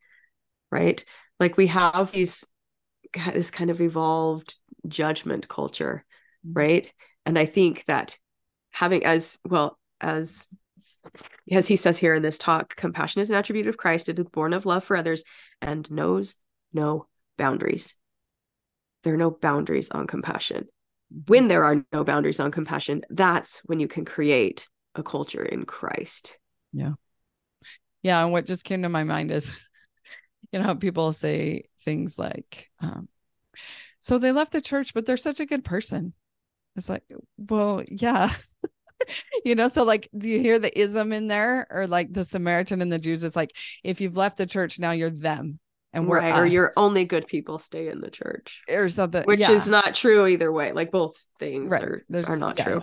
right? 0.70 1.04
Like 1.38 1.56
we 1.56 1.66
have 1.68 2.12
these 2.12 2.44
this 3.12 3.50
kind 3.50 3.70
of 3.70 3.80
evolved 3.80 4.56
judgment 4.88 5.48
culture 5.48 6.04
mm-hmm. 6.46 6.58
right? 6.58 6.92
And 7.26 7.38
i 7.38 7.46
think 7.46 7.84
that 7.86 8.18
having 8.70 9.04
as 9.04 9.38
well 9.48 9.78
as 10.00 10.46
as 11.50 11.66
he 11.66 11.76
says 11.76 11.98
here 11.98 12.14
in 12.14 12.22
this 12.22 12.38
talk 12.38 12.76
compassion 12.76 13.20
is 13.20 13.30
an 13.30 13.36
attribute 13.36 13.66
of 13.66 13.76
christ. 13.76 14.08
It 14.08 14.18
is 14.18 14.26
born 14.26 14.52
of 14.52 14.66
love 14.66 14.84
for 14.84 14.96
others 14.96 15.24
and 15.60 15.90
knows 15.90 16.36
no 16.72 17.06
boundaries. 17.36 17.94
There 19.02 19.14
are 19.14 19.18
no 19.18 19.30
boundaries 19.30 19.90
on 19.90 20.06
compassion. 20.06 20.68
Mm-hmm. 21.12 21.32
when 21.32 21.48
there 21.48 21.64
are 21.64 21.84
no 21.92 22.04
boundaries 22.04 22.38
on 22.38 22.52
compassion 22.52 23.02
that's 23.10 23.58
when 23.64 23.80
you 23.80 23.88
can 23.88 24.04
create 24.04 24.68
a 24.94 25.02
culture 25.02 25.44
in 25.44 25.64
christ. 25.64 26.38
Yeah. 26.72 26.92
Yeah 28.02 28.22
and 28.22 28.32
what 28.32 28.46
just 28.46 28.64
came 28.64 28.82
to 28.82 28.88
my 28.88 29.04
mind 29.04 29.30
is 29.30 29.58
you 30.52 30.60
know 30.60 30.74
people 30.74 31.12
say 31.12 31.64
things 31.82 32.18
like 32.18 32.70
um, 32.80 33.08
so 33.98 34.18
they 34.18 34.32
left 34.32 34.52
the 34.52 34.60
church 34.60 34.94
but 34.94 35.06
they're 35.06 35.16
such 35.16 35.40
a 35.40 35.46
good 35.46 35.64
person 35.64 36.12
it's 36.76 36.88
like 36.88 37.02
well 37.38 37.82
yeah 37.88 38.30
you 39.44 39.54
know 39.54 39.68
so 39.68 39.82
like 39.82 40.08
do 40.16 40.28
you 40.28 40.40
hear 40.40 40.58
the 40.58 40.78
ism 40.78 41.12
in 41.12 41.28
there 41.28 41.66
or 41.70 41.86
like 41.86 42.12
the 42.12 42.24
samaritan 42.24 42.82
and 42.82 42.92
the 42.92 42.98
jews 42.98 43.24
it's 43.24 43.36
like 43.36 43.52
if 43.82 44.00
you've 44.00 44.16
left 44.16 44.36
the 44.36 44.46
church 44.46 44.78
now 44.78 44.90
you're 44.90 45.10
them 45.10 45.58
and 45.92 46.06
we're 46.06 46.20
right, 46.20 46.38
or 46.38 46.46
you're 46.46 46.70
only 46.76 47.04
good 47.04 47.26
people 47.26 47.58
stay 47.58 47.88
in 47.88 48.00
the 48.00 48.10
church 48.10 48.62
or 48.70 48.88
something 48.88 49.24
which 49.24 49.40
yeah. 49.40 49.50
is 49.50 49.66
not 49.66 49.94
true 49.94 50.26
either 50.26 50.52
way 50.52 50.72
like 50.72 50.90
both 50.90 51.26
things 51.38 51.72
right. 51.72 51.82
are, 51.82 52.04
are 52.26 52.36
not 52.36 52.58
yeah. 52.58 52.64
true 52.64 52.82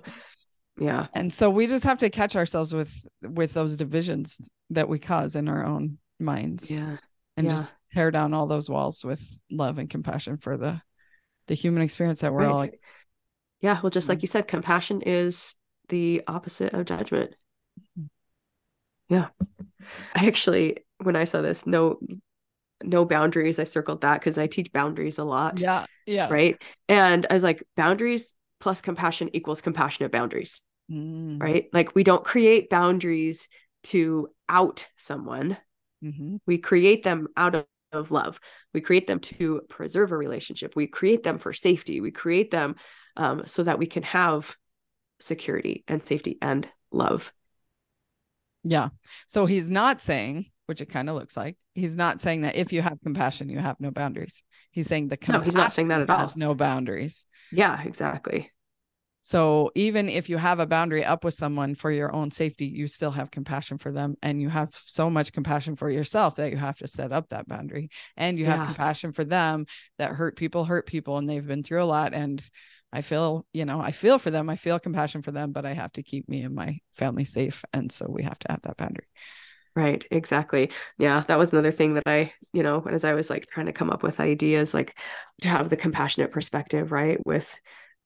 yeah 0.80 1.08
and 1.14 1.34
so 1.34 1.50
we 1.50 1.68
just 1.68 1.86
have 1.86 2.00
to 2.00 2.10
catch 2.10 2.36
ourselves 2.36 2.74
with 2.74 3.08
with 3.22 3.54
those 3.54 3.78
divisions 3.78 4.50
that 4.70 4.90
we 4.90 5.00
cause 5.00 5.36
in 5.36 5.48
our 5.48 5.66
own 5.66 5.98
minds 6.20 6.70
Yeah. 6.70 6.98
and 7.38 7.46
yeah. 7.46 7.52
just 7.52 7.72
tear 7.94 8.12
down 8.12 8.34
all 8.34 8.48
those 8.48 8.70
walls 8.70 9.04
with 9.04 9.24
love 9.52 9.78
and 9.78 9.90
compassion 9.90 10.38
for 10.38 10.58
the 10.58 10.82
the 11.48 11.56
human 11.56 11.84
experience 11.84 12.22
that 12.22 12.34
we're 12.34 12.46
Right. 12.46 12.48
all 12.48 12.58
like 12.58 12.80
yeah. 13.62 13.80
Well, 13.82 13.90
just 13.92 14.10
like 14.10 14.22
Mhm. 14.22 14.24
you 14.24 14.28
said, 14.28 14.48
compassion 14.48 15.02
is 15.04 15.56
the 15.90 16.24
opposite 16.28 16.74
of 16.74 16.86
judgment. 16.86 17.36
Mhm. 17.96 18.08
Yeah. 19.10 19.28
I 20.16 20.28
actually, 20.28 20.80
when 21.04 21.16
I 21.16 21.26
saw 21.26 21.42
this, 21.42 21.66
no, 21.68 22.00
no 22.84 23.06
boundaries, 23.06 23.60
I 23.60 23.66
circled 23.66 24.02
that 24.02 24.20
because 24.22 24.38
I 24.38 24.48
teach 24.48 24.74
boundaries 24.74 25.18
a 25.20 25.24
lot. 25.24 25.64
yeah 25.64 25.86
yeah 26.06 26.28
Right. 26.30 26.62
And 26.90 27.28
I 27.30 27.36
was 27.36 27.44
like, 27.44 27.64
boundaries 27.78 28.36
plus 28.60 28.82
compassion 28.82 29.30
equals 29.34 29.62
compassionate 29.62 30.12
boundaries. 30.12 30.62
Mm, 30.90 31.42
Right. 31.42 31.68
Like 31.74 31.96
we 31.96 32.04
don't 32.04 32.24
create 32.26 32.70
boundaries 32.70 33.50
to 33.86 34.30
out 34.50 34.88
someone. 34.98 35.58
mhm. 36.02 36.38
We 36.48 36.58
create 36.60 37.04
them 37.04 37.28
out 37.38 37.56
of, 37.56 37.66
of 37.92 38.12
love. 38.12 38.40
We 38.74 38.82
create 38.82 39.08
them 39.08 39.20
to 39.22 39.62
preserve 39.70 40.12
a 40.12 40.18
relationship. 40.18 40.76
We 40.76 40.88
create 40.88 41.24
them 41.24 41.38
for 41.40 41.54
safety. 41.54 42.02
We 42.02 42.12
create 42.12 42.52
them 42.52 42.76
um, 43.16 43.44
so 43.46 43.64
that 43.64 43.80
we 43.80 43.86
can 43.88 44.04
have 44.04 44.56
security 45.20 45.84
and 45.88 46.04
safety 46.04 46.38
and 46.42 46.68
love. 46.92 47.32
yeah 48.64 48.90
so 49.28 49.46
he's 49.46 49.70
not 49.70 50.02
saying 50.02 50.46
which 50.66 50.82
it 50.82 50.88
kind 50.90 51.10
of 51.10 51.16
looks 51.16 51.38
like 51.38 51.56
he's 51.76 51.96
not 51.96 52.20
saying 52.20 52.42
that 52.42 52.56
if 52.56 52.74
you 52.74 52.82
have 52.82 53.00
compassion 53.02 53.50
you 53.50 53.60
have 53.60 53.80
no 53.80 53.92
boundaries 53.92 54.44
he's 54.72 54.88
saying 54.88 55.08
the 55.08 55.18
No, 55.28 55.40
he's 55.42 55.56
not 55.56 55.72
saying 55.72 55.88
that 55.90 56.02
at 56.02 56.08
compassion 56.08 56.20
has 56.20 56.36
all. 56.36 56.40
no 56.40 56.56
boundaries 56.56 57.26
Yeah, 57.52 57.82
exactly. 57.84 58.52
So 59.22 59.72
even 59.76 60.08
if 60.08 60.30
you 60.30 60.38
have 60.38 60.60
a 60.60 60.68
boundary 60.68 61.04
up 61.04 61.26
with 61.26 61.34
someone 61.34 61.76
for 61.76 61.92
your 61.92 62.16
own 62.16 62.32
safety, 62.32 62.66
you 62.66 62.88
still 62.88 63.12
have 63.12 63.30
compassion 63.30 63.78
for 63.78 63.92
them 63.92 64.16
and 64.24 64.42
you 64.42 64.48
have 64.48 64.74
so 64.86 65.10
much 65.10 65.34
compassion 65.34 65.76
for 65.76 65.90
yourself 65.90 66.38
that 66.38 66.52
you 66.52 66.58
have 66.58 66.78
to 66.78 66.88
set 66.88 67.12
up 67.12 67.30
that 67.30 67.48
boundary 67.48 67.90
and 68.16 68.40
you 68.40 68.46
have 68.46 68.64
compassion 68.64 69.12
for 69.12 69.26
them 69.26 69.66
that 69.98 70.12
hurt 70.12 70.38
people 70.38 70.64
hurt 70.64 70.88
people 70.88 71.18
and 71.18 71.30
they've 71.30 71.48
been 71.48 71.64
through 71.64 71.84
a 71.84 71.86
lot 71.86 72.14
and 72.14 72.50
I 72.94 73.02
feel, 73.02 73.46
you 73.52 73.66
know, 73.66 73.82
I 73.82 73.92
feel 73.92 74.18
for 74.18 74.32
them. 74.32 74.50
I 74.50 74.56
feel 74.56 74.80
compassion 74.80 75.22
for 75.22 75.32
them, 75.32 75.52
but 75.52 75.66
I 75.66 75.74
have 75.74 75.92
to 75.94 76.04
keep 76.04 76.30
me 76.30 76.44
and 76.44 76.56
my 76.56 76.78
family 76.94 77.26
safe 77.26 77.66
and 77.74 77.92
so 77.92 78.06
we 78.10 78.24
have 78.24 78.40
to 78.40 78.52
have 78.52 78.62
that 78.62 78.78
boundary. 78.78 79.08
Right, 79.76 80.04
exactly. 80.10 80.72
Yeah, 80.98 81.24
that 81.28 81.38
was 81.38 81.52
another 81.52 81.72
thing 81.72 81.94
that 81.96 82.04
I, 82.08 82.34
you 82.52 82.64
know, 82.64 82.82
as 82.90 83.04
I 83.04 83.14
was 83.14 83.30
like 83.30 83.46
trying 83.46 83.68
to 83.68 83.74
come 83.74 83.92
up 83.92 84.02
with 84.02 84.20
ideas, 84.20 84.74
like 84.74 84.98
to 85.42 85.50
have 85.50 85.70
the 85.70 85.78
compassionate 85.78 86.32
perspective, 86.32 86.92
right, 86.92 87.24
with 87.28 87.54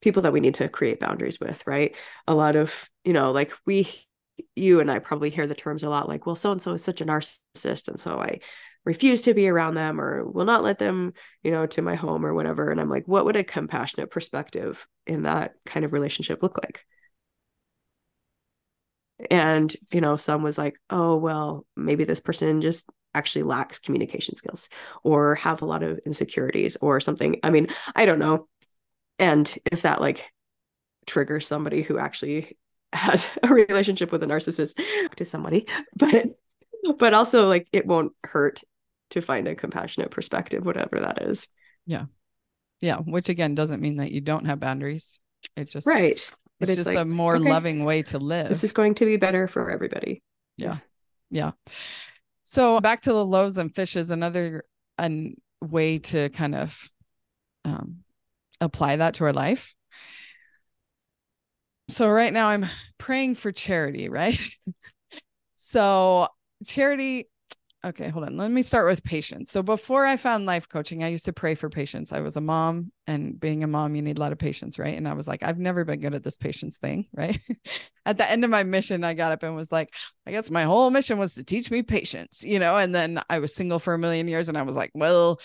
people 0.02 0.24
that 0.24 0.34
we 0.34 0.40
need 0.40 0.56
to 0.56 0.70
create 0.70 1.00
boundaries 1.00 1.40
with, 1.40 1.66
right? 1.66 1.96
A 2.28 2.36
lot 2.36 2.56
of, 2.56 2.90
you 3.04 3.14
know, 3.14 3.32
like 3.32 3.54
we, 3.66 3.88
you 4.56 4.80
and 4.80 4.90
I 4.92 5.00
probably 5.00 5.30
hear 5.30 5.48
the 5.48 5.56
terms 5.56 5.84
a 5.84 5.90
lot 5.90 6.08
like, 6.10 6.26
well, 6.26 6.36
so 6.36 6.52
and 6.52 6.62
so 6.62 6.74
is 6.74 6.84
such 6.84 7.02
a 7.02 7.06
narcissist. 7.06 7.88
And 7.88 8.00
so 8.00 8.20
I 8.20 8.40
refuse 8.84 9.22
to 9.24 9.34
be 9.34 9.48
around 9.48 9.76
them 9.76 10.02
or 10.02 10.26
will 10.26 10.46
not 10.46 10.64
let 10.64 10.80
them, 10.80 11.14
you 11.44 11.52
know, 11.52 11.68
to 11.68 11.82
my 11.82 11.96
home 11.96 12.26
or 12.26 12.34
whatever. 12.34 12.72
And 12.72 12.82
I'm 12.82 12.90
like, 12.90 13.08
what 13.08 13.26
would 13.26 13.36
a 13.36 13.44
compassionate 13.44 14.10
perspective 14.10 14.88
in 15.06 15.24
that 15.24 15.54
kind 15.66 15.86
of 15.86 15.94
relationship 15.94 16.42
look 16.42 16.58
like? 16.58 16.84
and 19.30 19.76
you 19.92 20.02
know 20.02 20.18
some 20.18 20.42
was 20.42 20.58
like 20.58 20.76
oh 20.90 21.16
well 21.16 21.66
maybe 21.76 22.04
this 22.04 22.22
person 22.22 22.62
just 22.62 22.90
actually 23.14 23.44
lacks 23.44 23.78
communication 23.80 24.36
skills 24.36 24.70
or 25.04 25.36
have 25.36 25.62
a 25.62 25.66
lot 25.66 25.84
of 25.84 26.00
insecurities 26.06 26.78
or 26.82 27.00
something 27.00 27.40
i 27.44 27.50
mean 27.50 27.68
i 27.96 28.06
don't 28.06 28.20
know 28.20 28.48
and 29.22 29.58
if 29.72 29.84
that 29.84 30.02
like 30.02 30.30
triggers 31.08 31.48
somebody 31.48 31.82
who 31.82 31.98
actually 31.98 32.58
has 32.92 33.30
a 33.44 33.48
relationship 33.48 34.12
with 34.12 34.22
a 34.24 34.28
narcissist 34.28 34.80
to 35.16 35.24
somebody 35.24 35.66
but 35.96 36.26
but 36.98 37.14
also 37.14 37.48
like 37.48 37.68
it 37.72 37.86
won't 37.86 38.12
hurt 38.26 38.62
to 39.12 39.22
find 39.22 39.48
a 39.48 39.56
compassionate 39.56 40.12
perspective 40.12 40.66
whatever 40.66 41.00
that 41.00 41.22
is 41.22 41.48
Yeah, 41.86 42.06
Yeah. 42.82 42.98
which 42.98 43.30
again 43.30 43.56
doesn't 43.56 43.82
mean 43.82 43.98
that 43.98 44.12
you 44.12 44.22
don't 44.22 44.46
have 44.46 44.60
boundaries. 44.60 45.20
It 45.56 45.70
just 45.70 45.88
right 45.88 46.12
it's, 46.12 46.32
it's 46.60 46.76
just 46.76 46.88
like, 46.88 46.98
a 46.98 47.06
more 47.06 47.36
okay, 47.36 47.50
loving 47.50 47.86
way 47.86 48.04
to 48.04 48.18
live. 48.20 48.50
this 48.50 48.64
is 48.64 48.74
going 48.74 48.96
to 48.96 49.06
be 49.06 49.18
better 49.18 49.48
for 49.48 49.70
everybody 49.72 50.22
Yeah. 50.58 50.78
Yeah. 51.30 51.52
So 52.44 52.80
back 52.82 53.02
to 53.04 53.14
the 53.14 53.26
loaves 53.26 53.58
and 53.58 53.74
fishes, 53.74 54.12
another 54.12 54.64
an 54.98 55.36
way 55.62 56.00
to 56.00 56.30
kind 56.30 56.54
of 56.56 56.78
um, 57.64 58.04
apply 58.62 58.98
that 58.98 59.16
to 59.16 59.26
our 59.26 59.34
life. 59.34 59.74
So 61.90 62.10
right 62.10 62.32
now 62.32 62.48
I'm 62.48 62.66
praying 62.98 63.36
for 63.36 63.52
charity, 63.52 64.08
right? 64.10 64.40
so 65.56 66.28
charity. 66.66 67.28
Okay, 67.84 68.10
hold 68.10 68.26
on. 68.26 68.38
Let 68.38 68.52
me 68.52 68.62
start 68.62 68.88
with 68.88 69.04
patience. 69.04 69.50
So 69.52 69.64
before 69.64 70.06
I 70.06 70.16
found 70.16 70.46
life 70.46 70.70
coaching, 70.70 71.02
I 71.02 71.08
used 71.08 71.26
to 71.26 71.34
pray 71.34 71.56
for 71.56 71.68
patience. 71.68 72.14
I 72.14 72.20
was 72.20 72.38
a 72.38 72.42
mom, 72.42 72.92
and 73.08 73.40
being 73.40 73.64
a 73.64 73.68
mom, 73.68 73.96
you 73.96 74.04
need 74.04 74.18
a 74.18 74.22
lot 74.22 74.32
of 74.32 74.38
patience, 74.38 74.78
right? 74.78 74.96
And 74.96 75.08
I 75.08 75.14
was 75.14 75.28
like, 75.28 75.42
I've 75.42 75.58
never 75.58 75.84
been 75.84 76.00
good 76.00 76.14
at 76.14 76.24
this 76.24 76.38
patience 76.38 76.78
thing, 76.78 77.08
right? 77.14 77.40
at 78.06 78.20
the 78.20 78.30
end 78.30 78.44
of 78.44 78.52
my 78.52 78.62
mission, 78.62 79.04
I 79.04 79.16
got 79.16 79.32
up 79.32 79.42
and 79.42 79.56
was 79.56 79.72
like, 79.72 79.90
I 80.28 80.32
guess 80.32 80.52
my 80.52 80.64
whole 80.64 80.92
mission 80.92 81.18
was 81.18 81.34
to 81.34 81.44
teach 81.44 81.72
me 81.72 81.82
patience, 81.82 82.44
you 82.44 82.60
know? 82.60 82.78
And 82.78 82.94
then 82.94 83.20
I 83.32 83.40
was 83.40 83.56
single 83.56 83.80
for 83.80 83.96
a 83.96 84.00
million 84.00 84.28
years 84.28 84.48
and 84.48 84.58
I 84.60 84.62
was 84.62 84.76
like, 84.76 84.92
well, 84.94 85.40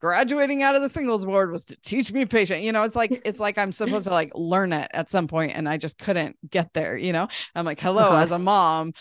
graduating 0.00 0.62
out 0.62 0.74
of 0.76 0.82
the 0.82 0.88
singles 0.88 1.26
ward 1.26 1.50
was 1.50 1.64
to 1.66 1.80
teach 1.80 2.12
me 2.12 2.26
patience. 2.26 2.62
You 2.62 2.72
know, 2.72 2.82
it's 2.82 2.96
like, 2.96 3.20
it's 3.24 3.40
like 3.40 3.58
I'm 3.58 3.72
supposed 3.72 4.04
to 4.04 4.10
like 4.10 4.32
learn 4.34 4.72
it 4.72 4.90
at 4.92 5.10
some 5.10 5.26
point 5.28 5.52
and 5.54 5.68
I 5.68 5.76
just 5.78 5.98
couldn't 5.98 6.36
get 6.48 6.72
there, 6.74 6.96
you 6.96 7.12
know? 7.12 7.28
I'm 7.54 7.64
like, 7.64 7.80
hello, 7.80 8.12
Uh-huh. 8.12 8.16
as 8.16 8.30
a 8.30 8.38
mom, 8.38 8.92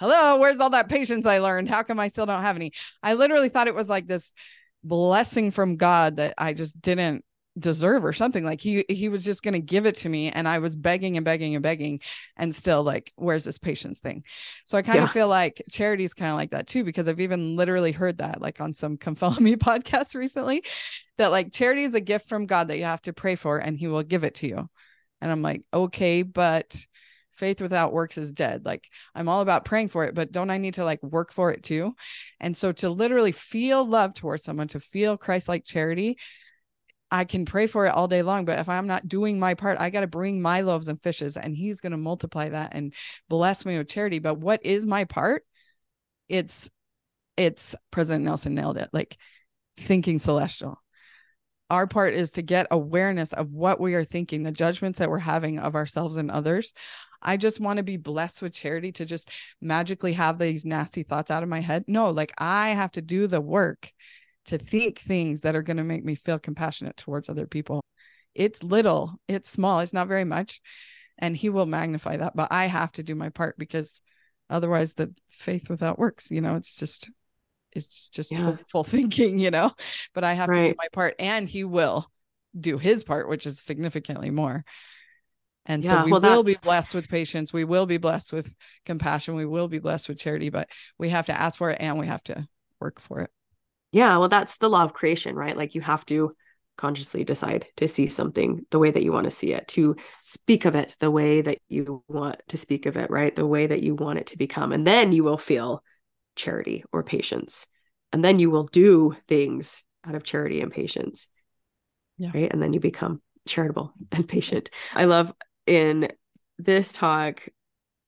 hello, 0.00 0.38
where's 0.38 0.60
all 0.60 0.70
that 0.70 0.88
patience 0.88 1.26
I 1.26 1.38
learned? 1.38 1.68
How 1.68 1.82
come 1.82 1.98
I 2.00 2.08
still 2.08 2.26
don't 2.26 2.40
have 2.40 2.56
any? 2.56 2.72
I 3.02 3.14
literally 3.14 3.48
thought 3.48 3.68
it 3.68 3.74
was 3.74 3.88
like 3.88 4.06
this 4.06 4.32
blessing 4.82 5.50
from 5.50 5.76
God 5.76 6.16
that 6.16 6.34
I 6.38 6.52
just 6.52 6.80
didn't 6.80 7.24
deserve 7.58 8.04
or 8.04 8.12
something 8.12 8.42
like 8.44 8.60
he 8.60 8.84
he 8.88 9.08
was 9.08 9.24
just 9.24 9.42
going 9.44 9.54
to 9.54 9.60
give 9.60 9.86
it 9.86 9.94
to 9.94 10.08
me 10.08 10.28
and 10.30 10.48
I 10.48 10.58
was 10.58 10.74
begging 10.74 11.16
and 11.16 11.24
begging 11.24 11.54
and 11.54 11.62
begging 11.62 12.00
and 12.36 12.52
still 12.54 12.82
like 12.82 13.12
where's 13.16 13.44
this 13.44 13.58
patience 13.58 14.00
thing? 14.00 14.24
So 14.64 14.76
I 14.76 14.82
kind 14.82 15.00
Yeah. 15.00 15.04
of 15.04 15.10
feel 15.10 15.28
like 15.28 15.62
charity 15.70 16.02
is 16.02 16.14
kind 16.14 16.30
of 16.30 16.36
like 16.36 16.50
that 16.50 16.66
too 16.66 16.82
because 16.82 17.06
I've 17.06 17.20
even 17.20 17.54
literally 17.56 17.92
heard 17.92 18.18
that 18.18 18.40
like 18.42 18.60
on 18.60 18.74
some 18.74 18.96
come 18.96 19.14
follow 19.14 19.38
me 19.38 19.54
podcast 19.56 20.16
recently 20.16 20.64
that 21.18 21.30
like 21.30 21.52
charity 21.52 21.84
is 21.84 21.94
a 21.94 22.00
gift 22.00 22.28
from 22.28 22.46
God 22.46 22.68
that 22.68 22.78
you 22.78 22.84
have 22.84 23.02
to 23.02 23.12
pray 23.12 23.36
for 23.36 23.58
and 23.58 23.76
he 23.76 23.86
will 23.88 24.02
give 24.02 24.24
it 24.24 24.36
to 24.36 24.48
you. 24.48 24.68
And 25.20 25.30
I'm 25.30 25.42
like 25.42 25.62
okay 25.72 26.22
but 26.22 26.76
faith 27.32 27.60
without 27.60 27.92
works 27.92 28.16
is 28.16 28.32
dead. 28.32 28.64
Like 28.64 28.88
I'm 29.14 29.28
all 29.28 29.40
about 29.40 29.64
praying 29.64 29.88
for 29.88 30.04
it 30.04 30.14
but 30.14 30.32
don't 30.32 30.50
I 30.50 30.58
need 30.58 30.74
to 30.74 30.84
like 30.84 31.02
work 31.02 31.32
for 31.32 31.52
it 31.52 31.62
too? 31.62 31.94
And 32.40 32.56
so 32.56 32.72
to 32.72 32.88
literally 32.88 33.32
feel 33.32 33.84
love 33.86 34.14
towards 34.14 34.44
someone 34.44 34.68
to 34.68 34.80
feel 34.80 35.16
Christ 35.16 35.48
like 35.48 35.64
charity 35.64 36.16
I 37.14 37.24
can 37.24 37.44
pray 37.44 37.68
for 37.68 37.86
it 37.86 37.90
all 37.90 38.08
day 38.08 38.22
long, 38.22 38.44
but 38.44 38.58
if 38.58 38.68
I'm 38.68 38.88
not 38.88 39.06
doing 39.06 39.38
my 39.38 39.54
part, 39.54 39.78
I 39.78 39.90
got 39.90 40.00
to 40.00 40.08
bring 40.08 40.42
my 40.42 40.62
loaves 40.62 40.88
and 40.88 41.00
fishes 41.00 41.36
and 41.36 41.54
he's 41.54 41.80
going 41.80 41.92
to 41.92 41.96
multiply 41.96 42.48
that 42.48 42.74
and 42.74 42.92
bless 43.28 43.64
me 43.64 43.78
with 43.78 43.88
charity. 43.88 44.18
But 44.18 44.40
what 44.40 44.66
is 44.66 44.84
my 44.84 45.04
part? 45.04 45.44
It's, 46.28 46.68
it's 47.36 47.76
President 47.92 48.24
Nelson 48.24 48.56
nailed 48.56 48.78
it 48.78 48.88
like 48.92 49.16
thinking 49.76 50.18
celestial. 50.18 50.82
Our 51.70 51.86
part 51.86 52.14
is 52.14 52.32
to 52.32 52.42
get 52.42 52.66
awareness 52.72 53.32
of 53.32 53.54
what 53.54 53.78
we 53.78 53.94
are 53.94 54.04
thinking, 54.04 54.42
the 54.42 54.50
judgments 54.50 54.98
that 54.98 55.08
we're 55.08 55.18
having 55.20 55.60
of 55.60 55.76
ourselves 55.76 56.16
and 56.16 56.32
others. 56.32 56.74
I 57.22 57.36
just 57.36 57.60
want 57.60 57.76
to 57.76 57.84
be 57.84 57.96
blessed 57.96 58.42
with 58.42 58.54
charity 58.54 58.90
to 58.90 59.04
just 59.04 59.30
magically 59.60 60.14
have 60.14 60.40
these 60.40 60.64
nasty 60.64 61.04
thoughts 61.04 61.30
out 61.30 61.44
of 61.44 61.48
my 61.48 61.60
head. 61.60 61.84
No, 61.86 62.10
like 62.10 62.32
I 62.38 62.70
have 62.70 62.90
to 62.92 63.02
do 63.02 63.28
the 63.28 63.40
work 63.40 63.92
to 64.46 64.58
think 64.58 64.98
things 64.98 65.42
that 65.42 65.54
are 65.56 65.62
going 65.62 65.76
to 65.78 65.84
make 65.84 66.04
me 66.04 66.14
feel 66.14 66.38
compassionate 66.38 66.96
towards 66.96 67.28
other 67.28 67.46
people. 67.46 67.82
It's 68.34 68.62
little, 68.62 69.12
it's 69.28 69.48
small, 69.48 69.80
it's 69.80 69.92
not 69.92 70.08
very 70.08 70.24
much. 70.24 70.60
And 71.18 71.36
he 71.36 71.48
will 71.48 71.66
magnify 71.66 72.16
that. 72.16 72.34
But 72.34 72.48
I 72.50 72.66
have 72.66 72.92
to 72.92 73.02
do 73.02 73.14
my 73.14 73.28
part 73.28 73.56
because 73.58 74.02
otherwise, 74.50 74.94
the 74.94 75.14
faith 75.28 75.70
without 75.70 75.98
works, 75.98 76.30
you 76.30 76.40
know, 76.40 76.56
it's 76.56 76.76
just, 76.76 77.10
it's 77.72 78.10
just 78.10 78.32
Yeah. 78.32 78.44
hopeful 78.44 78.84
thinking, 78.84 79.38
you 79.38 79.50
know, 79.50 79.70
but 80.12 80.24
I 80.24 80.34
have 80.34 80.50
to 80.50 80.62
do 80.62 80.74
my 80.76 80.88
part 80.92 81.14
and 81.18 81.48
he 81.48 81.64
will 81.64 82.10
do 82.58 82.78
his 82.78 83.04
part, 83.04 83.28
which 83.28 83.46
is 83.46 83.60
significantly 83.60 84.30
more. 84.30 84.64
And 85.66 85.84
so 85.84 86.02
we 86.04 86.12
well, 86.12 86.20
will 86.20 86.42
be 86.42 86.56
blessed 86.60 86.94
with 86.94 87.08
patience. 87.08 87.52
We 87.52 87.64
will 87.64 87.86
be 87.86 87.96
blessed 87.96 88.32
with 88.32 88.54
compassion. 88.84 89.34
We 89.34 89.46
will 89.46 89.68
be 89.68 89.78
blessed 89.78 90.08
with 90.08 90.18
charity, 90.18 90.50
but 90.50 90.68
we 90.98 91.08
have 91.08 91.26
to 91.26 91.32
ask 91.40 91.58
for 91.58 91.70
it 91.70 91.78
and 91.80 91.98
we 91.98 92.06
have 92.06 92.22
to 92.24 92.46
work 92.80 93.00
for 93.00 93.20
it. 93.20 93.30
Yeah, 93.94 94.16
well, 94.16 94.28
that's 94.28 94.58
the 94.58 94.68
law 94.68 94.82
of 94.82 94.92
creation, 94.92 95.36
right? 95.36 95.56
Like 95.56 95.76
you 95.76 95.80
have 95.80 96.04
to 96.06 96.34
consciously 96.76 97.22
decide 97.22 97.68
to 97.76 97.86
see 97.86 98.08
something 98.08 98.66
the 98.72 98.80
way 98.80 98.90
that 98.90 99.04
you 99.04 99.12
want 99.12 99.26
to 99.26 99.30
see 99.30 99.52
it, 99.52 99.68
to 99.68 99.94
speak 100.20 100.64
of 100.64 100.74
it 100.74 100.96
the 100.98 101.12
way 101.12 101.42
that 101.42 101.58
you 101.68 102.02
want 102.08 102.40
to 102.48 102.56
speak 102.56 102.86
of 102.86 102.96
it, 102.96 103.08
right? 103.08 103.36
The 103.36 103.46
way 103.46 103.68
that 103.68 103.84
you 103.84 103.94
want 103.94 104.18
it 104.18 104.26
to 104.26 104.36
become. 104.36 104.72
And 104.72 104.84
then 104.84 105.12
you 105.12 105.22
will 105.22 105.38
feel 105.38 105.84
charity 106.34 106.82
or 106.92 107.04
patience. 107.04 107.68
And 108.12 108.24
then 108.24 108.40
you 108.40 108.50
will 108.50 108.64
do 108.64 109.14
things 109.28 109.84
out 110.04 110.16
of 110.16 110.24
charity 110.24 110.60
and 110.60 110.72
patience. 110.72 111.28
Yeah. 112.18 112.32
Right. 112.34 112.52
And 112.52 112.60
then 112.60 112.72
you 112.72 112.80
become 112.80 113.22
charitable 113.46 113.92
and 114.10 114.26
patient. 114.26 114.70
I 114.92 115.04
love 115.04 115.32
in 115.68 116.08
this 116.58 116.90
talk, 116.90 117.48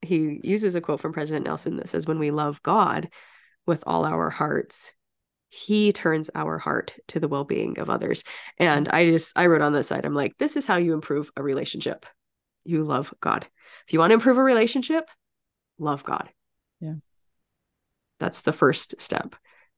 he 0.03 0.41
uses 0.43 0.75
a 0.75 0.81
quote 0.81 0.99
from 0.99 1.13
President 1.13 1.47
Nelson 1.47 1.77
that 1.77 1.89
says, 1.89 2.09
When 2.09 2.19
we 2.19 2.33
love 2.33 2.61
God, 2.65 3.09
with 3.67 3.83
all 3.87 4.05
our 4.05 4.31
hearts, 4.31 4.93
he 5.57 5.93
turns 5.93 6.31
our 6.35 6.59
heart 6.59 6.95
to 7.09 7.19
the 7.19 7.29
well-being 7.29 7.79
of 7.79 7.89
others. 7.89 8.25
And 8.59 8.89
mm. 8.89 8.95
I 8.95 9.11
just 9.11 9.37
I 9.37 9.47
wrote 9.47 9.63
on 9.63 9.73
this 9.73 9.89
side, 9.89 10.05
I'm 10.05 10.15
like, 10.15 10.37
this 10.39 10.57
is 10.57 10.67
how 10.67 10.77
you 10.77 10.93
improve 10.93 11.31
a 11.37 11.43
relationship. 11.43 12.05
You 12.65 12.83
love 12.83 13.15
God. 13.21 13.47
If 13.87 13.93
you 13.93 13.99
want 13.99 14.11
to 14.11 14.15
improve 14.15 14.37
a 14.37 14.43
relationship, 14.43 15.09
love 15.79 16.05
God. 16.05 16.29
Yeah. 16.81 16.95
That's 18.19 18.43
the 18.43 18.53
first 18.53 19.01
step. 19.01 19.35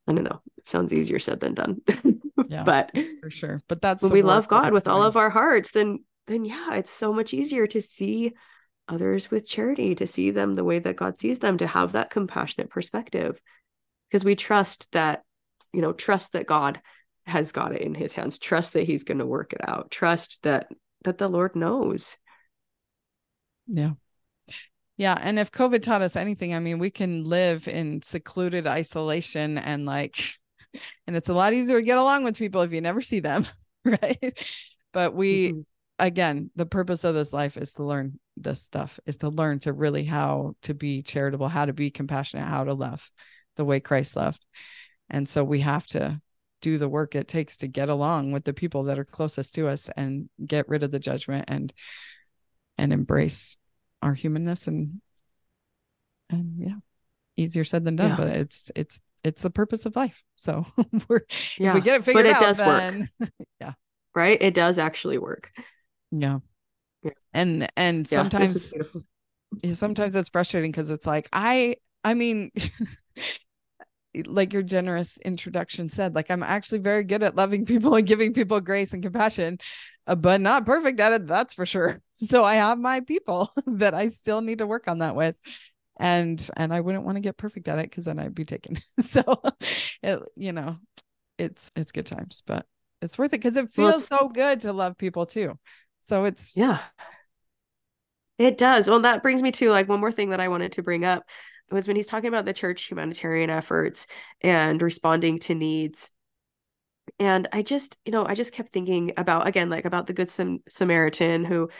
I 0.06 0.12
don't 0.12 0.24
know. 0.24 0.40
It 0.56 0.66
sounds 0.66 0.92
easier 0.92 1.18
said 1.18 1.40
than 1.40 1.54
done. 1.54 1.80
Yeah, 2.48 2.62
but 2.62 2.96
for 3.20 3.30
sure. 3.30 3.60
But 3.68 3.82
that's 3.82 4.02
when 4.02 4.12
we 4.12 4.22
love 4.22 4.48
God 4.48 4.72
with 4.72 4.88
all 4.88 5.02
of 5.02 5.16
our 5.16 5.28
hearts, 5.28 5.72
then 5.72 6.04
then 6.28 6.44
yeah, 6.44 6.74
it's 6.74 6.90
so 6.90 7.12
much 7.12 7.34
easier 7.34 7.66
to 7.66 7.82
see 7.82 8.32
others 8.88 9.30
with 9.30 9.46
charity, 9.46 9.96
to 9.96 10.06
see 10.06 10.30
them 10.30 10.54
the 10.54 10.64
way 10.64 10.78
that 10.78 10.96
God 10.96 11.18
sees 11.18 11.40
them, 11.40 11.58
to 11.58 11.66
have 11.66 11.92
that 11.92 12.10
compassionate 12.10 12.70
perspective. 12.70 13.40
Because 14.08 14.24
we 14.24 14.36
trust 14.36 14.90
that, 14.92 15.24
you 15.72 15.82
know, 15.82 15.92
trust 15.92 16.32
that 16.32 16.46
God 16.46 16.80
has 17.26 17.52
got 17.52 17.74
it 17.74 17.82
in 17.82 17.94
his 17.94 18.14
hands, 18.14 18.38
trust 18.38 18.72
that 18.72 18.84
he's 18.84 19.04
going 19.04 19.18
to 19.18 19.26
work 19.26 19.52
it 19.52 19.60
out, 19.66 19.90
trust 19.90 20.42
that 20.42 20.68
that 21.04 21.18
the 21.18 21.28
Lord 21.28 21.54
knows. 21.54 22.16
Yeah. 23.66 23.92
Yeah. 24.96 25.16
And 25.20 25.38
if 25.38 25.52
COVID 25.52 25.82
taught 25.82 26.02
us 26.02 26.16
anything, 26.16 26.54
I 26.54 26.58
mean, 26.58 26.78
we 26.78 26.90
can 26.90 27.24
live 27.24 27.68
in 27.68 28.02
secluded 28.02 28.66
isolation 28.66 29.56
and 29.58 29.86
like, 29.86 30.16
and 31.06 31.16
it's 31.16 31.28
a 31.28 31.34
lot 31.34 31.52
easier 31.52 31.78
to 31.78 31.84
get 31.86 31.98
along 31.98 32.24
with 32.24 32.36
people 32.36 32.62
if 32.62 32.72
you 32.72 32.80
never 32.80 33.00
see 33.00 33.20
them. 33.20 33.42
Right. 33.84 34.36
But 34.92 35.14
we, 35.14 35.52
Mhm. 35.52 35.64
again, 35.98 36.50
the 36.56 36.66
purpose 36.66 37.04
of 37.04 37.14
this 37.14 37.32
life 37.32 37.56
is 37.56 37.72
to 37.74 37.84
learn 37.84 38.18
this 38.36 38.60
stuff, 38.60 39.00
is 39.06 39.18
to 39.18 39.30
learn 39.30 39.60
to 39.60 39.72
really 39.72 40.04
how 40.04 40.56
to 40.62 40.74
be 40.74 41.00
charitable, 41.02 41.48
how 41.48 41.64
to 41.64 41.72
be 41.72 41.90
compassionate, 41.90 42.44
how 42.44 42.64
to 42.64 42.74
love 42.74 43.08
the 43.56 43.64
way 43.64 43.80
Christ 43.80 44.16
loved. 44.16 44.44
And 45.10 45.28
so 45.28 45.44
we 45.44 45.60
have 45.60 45.86
to 45.88 46.20
do 46.60 46.78
the 46.78 46.88
work 46.88 47.14
it 47.14 47.28
takes 47.28 47.56
to 47.58 47.68
get 47.68 47.88
along 47.88 48.32
with 48.32 48.44
the 48.44 48.52
people 48.52 48.84
that 48.84 48.98
are 48.98 49.04
closest 49.04 49.54
to 49.54 49.68
us 49.68 49.88
and 49.96 50.28
get 50.44 50.68
rid 50.68 50.82
of 50.82 50.90
the 50.90 50.98
judgment 50.98 51.44
and 51.48 51.72
and 52.76 52.92
embrace 52.92 53.56
our 54.02 54.14
humanness 54.14 54.66
and 54.66 55.00
and 56.30 56.54
yeah 56.58 56.76
easier 57.36 57.64
said 57.64 57.84
than 57.84 57.96
done 57.96 58.10
Yeah. 58.10 58.16
but 58.16 58.28
it's 58.28 58.70
it's 58.74 59.00
it's 59.24 59.42
the 59.42 59.50
purpose 59.50 59.86
of 59.86 59.96
life 59.96 60.22
so 60.36 60.66
we're 61.08 61.20
Yeah. 61.58 61.68
if 61.68 61.74
we 61.74 61.80
get 61.80 62.00
it 62.00 62.04
figured 62.04 62.26
it 62.26 62.32
out 62.34 62.40
does 62.42 62.58
work. 62.58 62.80
then 62.80 63.08
right? 64.14 64.40
It 64.42 64.54
does 64.54 64.78
actually 64.78 65.18
work. 65.18 65.52
yeah 66.10 66.38
Yeah. 67.02 67.10
and 67.32 67.68
and 67.76 67.98
Yeah, 68.10 68.18
sometimes 68.18 68.74
yeah, 69.62 69.72
sometimes 69.72 70.16
it's 70.16 70.28
frustrating 70.30 70.70
because 70.70 70.90
it's 70.90 71.06
like 71.06 71.28
i 71.32 71.76
i 72.04 72.14
mean 72.14 72.50
like 74.26 74.52
your 74.52 74.62
generous 74.62 75.18
introduction 75.18 75.88
said 75.88 76.14
like 76.14 76.30
i'm 76.30 76.42
actually 76.42 76.78
very 76.78 77.04
good 77.04 77.22
at 77.22 77.36
loving 77.36 77.64
people 77.64 77.94
and 77.96 78.06
giving 78.06 78.32
people 78.32 78.60
grace 78.60 78.92
and 78.92 79.02
compassion 79.02 79.58
uh, 80.06 80.14
but 80.14 80.40
not 80.40 80.66
perfect 80.66 80.98
at 81.00 81.12
it 81.12 81.26
that's 81.26 81.54
for 81.54 81.66
sure 81.66 82.00
so 82.16 82.44
i 82.44 82.54
have 82.54 82.78
my 82.78 83.00
people 83.00 83.52
that 83.66 83.94
i 83.94 84.08
still 84.08 84.40
need 84.40 84.58
to 84.58 84.66
work 84.66 84.88
on 84.88 84.98
that 84.98 85.14
with 85.14 85.38
and 86.00 86.48
and 86.56 86.72
i 86.72 86.80
wouldn't 86.80 87.04
want 87.04 87.16
to 87.16 87.20
get 87.20 87.36
perfect 87.36 87.68
at 87.68 87.78
it 87.78 87.90
because 87.90 88.04
then 88.04 88.18
i'd 88.18 88.34
be 88.34 88.44
taken 88.44 88.76
so 89.00 89.22
it, 90.02 90.20
you 90.36 90.52
know 90.52 90.76
it's 91.38 91.70
it's 91.76 91.92
good 91.92 92.06
times 92.06 92.42
but 92.46 92.66
it's 93.02 93.18
worth 93.18 93.32
it 93.32 93.40
because 93.40 93.56
it 93.56 93.70
feels 93.70 94.02
it's- 94.02 94.08
so 94.08 94.28
good 94.28 94.60
to 94.60 94.72
love 94.72 94.96
people 94.96 95.26
too 95.26 95.58
so 96.00 96.24
it's 96.24 96.56
Yeah. 96.56 96.80
It 98.38 98.56
does. 98.56 98.88
Well, 98.88 99.00
that 99.00 99.22
brings 99.22 99.42
me 99.42 99.50
to 99.52 99.70
like 99.70 99.88
one 99.88 100.00
more 100.00 100.12
thing 100.12 100.30
that 100.30 100.40
I 100.40 100.48
wanted 100.48 100.72
to 100.72 100.82
bring 100.82 101.04
up 101.04 101.24
was 101.70 101.86
when 101.86 101.96
he's 101.96 102.06
talking 102.06 102.28
about 102.28 102.44
the 102.44 102.52
church 102.52 102.84
humanitarian 102.84 103.50
efforts 103.50 104.06
and 104.40 104.80
responding 104.80 105.38
to 105.40 105.54
needs. 105.54 106.10
And 107.18 107.48
I 107.52 107.62
just, 107.62 107.98
you 108.04 108.12
know, 108.12 108.26
I 108.26 108.34
just 108.34 108.52
kept 108.52 108.70
thinking 108.70 109.12
about 109.16 109.46
again, 109.46 109.70
like 109.70 109.84
about 109.84 110.06
the 110.06 110.12
good 110.12 110.30
Sam- 110.30 110.62
Samaritan 110.68 111.44
who 111.44 111.70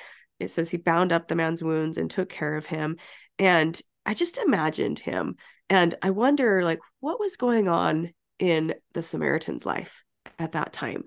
it 0.41 0.51
says 0.51 0.71
he 0.71 0.77
bound 0.77 1.13
up 1.13 1.29
the 1.29 1.35
man's 1.35 1.63
wounds 1.63 1.99
and 1.99 2.11
took 2.11 2.29
care 2.29 2.57
of 2.57 2.67
him. 2.67 2.97
And 3.39 3.81
I 4.07 4.15
just 4.15 4.39
imagined 4.39 4.99
him. 4.99 5.37
And 5.69 5.95
I 6.01 6.11
wonder, 6.11 6.63
like, 6.63 6.79
what 7.01 7.21
was 7.21 7.37
going 7.37 7.69
on 7.69 8.13
in 8.39 8.75
the 8.95 9.03
Samaritan's 9.03 9.67
life 9.67 10.05
at 10.39 10.53
that 10.53 10.73
time? 10.73 11.05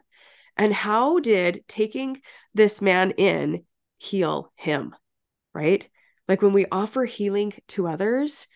And 0.57 0.73
how 0.73 1.19
did 1.19 1.63
taking 1.67 2.21
this 2.53 2.81
man 2.81 3.11
in 3.11 3.63
heal 3.97 4.51
him? 4.55 4.95
Right? 5.53 5.87
Like 6.27 6.41
when 6.41 6.53
we 6.53 6.65
offer 6.71 7.05
healing 7.05 7.53
to 7.69 7.87
others 7.87 8.47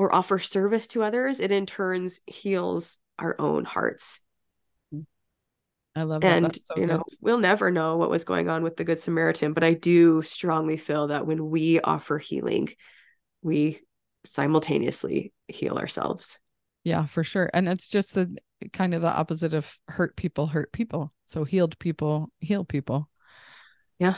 or 0.00 0.14
offer 0.14 0.38
service 0.38 0.86
to 0.86 1.02
others, 1.02 1.40
it 1.40 1.52
in 1.52 1.66
turns 1.66 2.20
heals 2.26 2.96
our 3.18 3.36
own 3.38 3.66
hearts. 3.66 4.20
i 5.94 6.04
love 6.04 6.22
that 6.22 6.42
And 6.42 6.56
so 6.56 6.74
you 6.76 6.86
good 6.86 6.88
know, 6.88 7.04
we'll 7.20 7.36
never 7.36 7.70
know 7.70 7.98
what 7.98 8.08
was 8.08 8.24
going 8.24 8.48
on 8.48 8.62
with 8.62 8.78
the 8.78 8.84
Good 8.84 8.98
Samaritan, 8.98 9.52
but 9.52 9.62
I 9.62 9.74
do 9.74 10.22
strongly 10.22 10.78
feel 10.78 11.08
that 11.08 11.26
when 11.26 11.50
we 11.50 11.80
offer 11.80 12.16
healing, 12.16 12.70
we 13.42 13.82
simultaneously 14.24 15.34
heal 15.48 15.76
ourselves. 15.76 16.38
Yeah, 16.82 17.04
for 17.04 17.22
sure. 17.22 17.50
And 17.52 17.68
it's 17.68 17.86
just 17.86 18.14
the 18.14 18.34
kind 18.72 18.94
of 18.94 19.02
the 19.02 19.14
opposite 19.14 19.52
of 19.52 19.78
hurt 19.86 20.16
people 20.16 20.46
hurt 20.46 20.72
people. 20.72 21.12
So 21.26 21.44
healed 21.44 21.78
people 21.78 22.32
heal 22.40 22.64
people. 22.64 23.10
Yeah. 23.98 24.16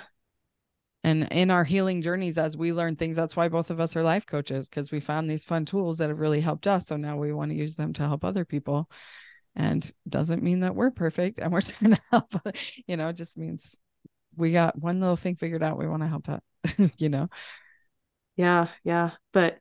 And 1.05 1.27
in 1.33 1.51
our 1.51 1.65
healing 1.65 2.01
journeys, 2.01 2.39
as 2.39 2.57
we 2.57 2.73
learn 2.73 2.97
things, 2.97 3.17
that's 3.17 3.37
why 3.37 3.49
both 3.49 3.71
of 3.71 3.81
us 3.81 3.97
are 3.97 4.03
life 4.03 4.25
coaches 4.27 4.69
because 4.69 4.93
we 4.93 5.01
found 5.01 5.29
these 5.29 5.45
fun 5.45 5.65
tools 5.65 5.99
that 5.99 6.11
have 6.11 6.21
really 6.21 6.41
helped 6.41 6.67
us. 6.67 6.87
So 6.87 6.97
now 6.97 7.17
we 7.17 7.33
want 7.33 7.51
to 7.51 7.57
use 7.57 7.75
them 7.75 7.93
to 7.95 8.03
help 8.03 8.25
other 8.25 8.45
people. 8.45 8.89
And 9.57 9.91
doesn't 10.09 10.43
mean 10.43 10.61
that 10.61 10.75
we're 10.75 10.91
perfect 10.93 11.39
and 11.39 11.53
we're 11.53 11.61
trying 11.61 11.95
to 11.95 12.01
help, 12.11 12.35
you 12.87 12.97
know, 12.97 13.09
it 13.09 13.17
just 13.17 13.37
means 13.37 13.79
we 14.37 14.53
got 14.53 14.79
one 14.79 15.01
little 15.01 15.17
thing 15.17 15.37
figured 15.37 15.63
out. 15.63 15.79
We 15.79 15.89
want 15.89 16.03
to 16.03 16.09
help 16.09 16.27
that 16.27 16.43
you 16.99 17.09
know? 17.09 17.29
Yeah, 18.37 18.69
yeah. 18.85 19.11
But 19.33 19.59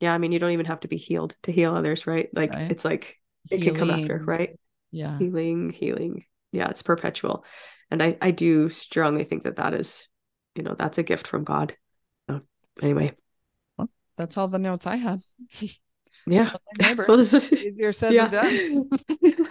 yeah, 0.00 0.12
I 0.12 0.18
mean, 0.18 0.32
you 0.32 0.38
don't 0.38 0.52
even 0.52 0.66
have 0.66 0.80
to 0.80 0.88
be 0.88 0.96
healed 0.96 1.36
to 1.44 1.52
heal 1.52 1.74
others, 1.74 2.06
right? 2.06 2.28
Like 2.32 2.50
Right. 2.50 2.70
it's 2.70 2.84
like 2.84 3.18
it 3.50 3.62
can 3.62 3.74
come 3.74 3.90
after, 3.90 4.22
right? 4.26 4.58
Yeah. 4.90 5.18
Healing, 5.18 5.70
healing. 5.70 6.24
Yeah, 6.52 6.68
it's 6.68 6.82
perpetual. 6.82 7.44
And 7.90 8.02
I 8.02 8.16
I 8.20 8.30
do 8.30 8.68
strongly 8.68 9.24
think 9.24 9.44
that 9.44 9.56
that 9.56 9.74
is, 9.74 10.08
you 10.54 10.62
know, 10.62 10.74
that's 10.78 10.98
a 10.98 11.02
gift 11.02 11.26
from 11.26 11.44
God. 11.44 11.76
So, 12.28 12.42
anyway, 12.82 13.12
That's 14.16 14.36
all 14.36 14.48
the 14.48 14.58
notes 14.58 14.86
I 14.86 14.96
had. 14.96 15.20
yeah. 16.26 16.44
Love 16.44 16.60
thy 16.78 16.88
neighbor. 16.88 17.04
Well, 17.08 17.16
this 17.16 17.34
is 17.34 17.52
Easier 17.52 17.92
said 17.92 18.12
yeah. 18.12 18.28
than 18.28 18.88
done. 18.88 19.48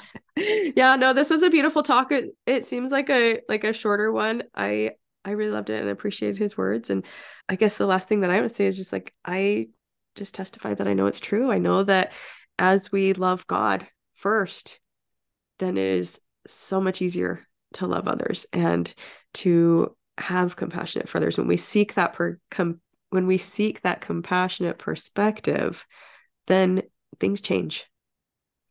yeah, 0.75 0.95
no, 0.95 1.13
this 1.13 1.29
was 1.29 1.43
a 1.43 1.49
beautiful 1.49 1.83
talk. 1.83 2.11
It, 2.11 2.35
it 2.45 2.65
seems 2.65 2.91
like 2.91 3.09
a 3.09 3.41
like 3.49 3.63
a 3.63 3.73
shorter 3.73 4.11
one. 4.11 4.43
I 4.53 4.91
I 5.25 5.31
really 5.31 5.51
loved 5.51 5.69
it 5.69 5.81
and 5.81 5.89
appreciated 5.89 6.37
his 6.37 6.57
words. 6.57 6.89
And 6.89 7.05
I 7.47 7.55
guess 7.55 7.77
the 7.77 7.85
last 7.85 8.07
thing 8.07 8.21
that 8.21 8.31
I 8.31 8.41
would 8.41 8.55
say 8.55 8.67
is 8.67 8.77
just 8.77 8.93
like 8.93 9.13
I 9.25 9.69
just 10.15 10.33
testify 10.33 10.73
that 10.73 10.87
I 10.87 10.93
know 10.93 11.07
it's 11.07 11.19
true. 11.19 11.51
I 11.51 11.59
know 11.59 11.83
that 11.83 12.13
as 12.57 12.91
we 12.91 13.13
love 13.13 13.47
God 13.47 13.87
first, 14.15 14.79
then 15.59 15.77
it 15.77 15.85
is 15.85 16.19
so 16.47 16.81
much 16.81 17.01
easier 17.01 17.45
to 17.73 17.87
love 17.87 18.07
others 18.07 18.45
and 18.51 18.91
to 19.35 19.95
have 20.19 20.55
compassionate 20.55 21.09
for 21.09 21.17
others 21.17 21.37
when 21.37 21.47
we 21.47 21.57
seek 21.57 21.93
that 21.95 22.13
per 22.13 22.39
com- 22.51 22.81
when 23.09 23.25
we 23.25 23.37
seek 23.37 23.81
that 23.81 24.01
compassionate 24.01 24.77
perspective 24.77 25.85
then 26.47 26.81
things 27.19 27.41
change 27.41 27.85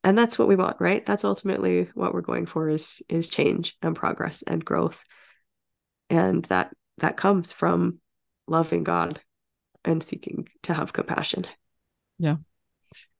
and 0.04 0.16
that's 0.16 0.38
what 0.38 0.48
we 0.48 0.56
want 0.56 0.76
right 0.80 1.04
that's 1.06 1.24
ultimately 1.24 1.88
what 1.94 2.14
we're 2.14 2.20
going 2.20 2.46
for 2.46 2.68
is 2.68 3.02
is 3.08 3.28
change 3.28 3.76
and 3.82 3.96
progress 3.96 4.42
and 4.46 4.64
growth 4.64 5.04
and 6.10 6.44
that 6.44 6.72
that 6.98 7.16
comes 7.16 7.52
from 7.52 7.98
loving 8.46 8.84
god 8.84 9.20
and 9.84 10.02
seeking 10.02 10.48
to 10.62 10.74
have 10.74 10.92
compassion 10.92 11.44
Yeah. 12.18 12.36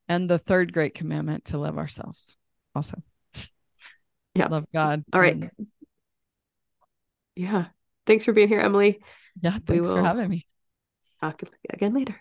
And 0.09 0.29
the 0.29 0.39
third 0.39 0.73
great 0.73 0.95
commandment 0.95 1.47
to 1.47 1.59
love 1.59 1.77
ourselves 1.79 2.37
also. 2.75 3.03
Yeah. 4.35 4.47
Love 4.47 4.67
God. 4.73 5.05
All 5.13 5.21
right. 5.21 5.51
yeah 7.37 7.67
thanks 8.09 8.25
for 8.25 8.33
being 8.33 8.49
here 8.49 8.61
emily 8.61 8.99
yeah. 9.41 9.59
Thanks 9.65 9.89
for 9.89 10.03
having 10.03 10.29
me. 10.29 10.47
talk 11.21 11.43
again 11.71 11.95
later 11.95 12.17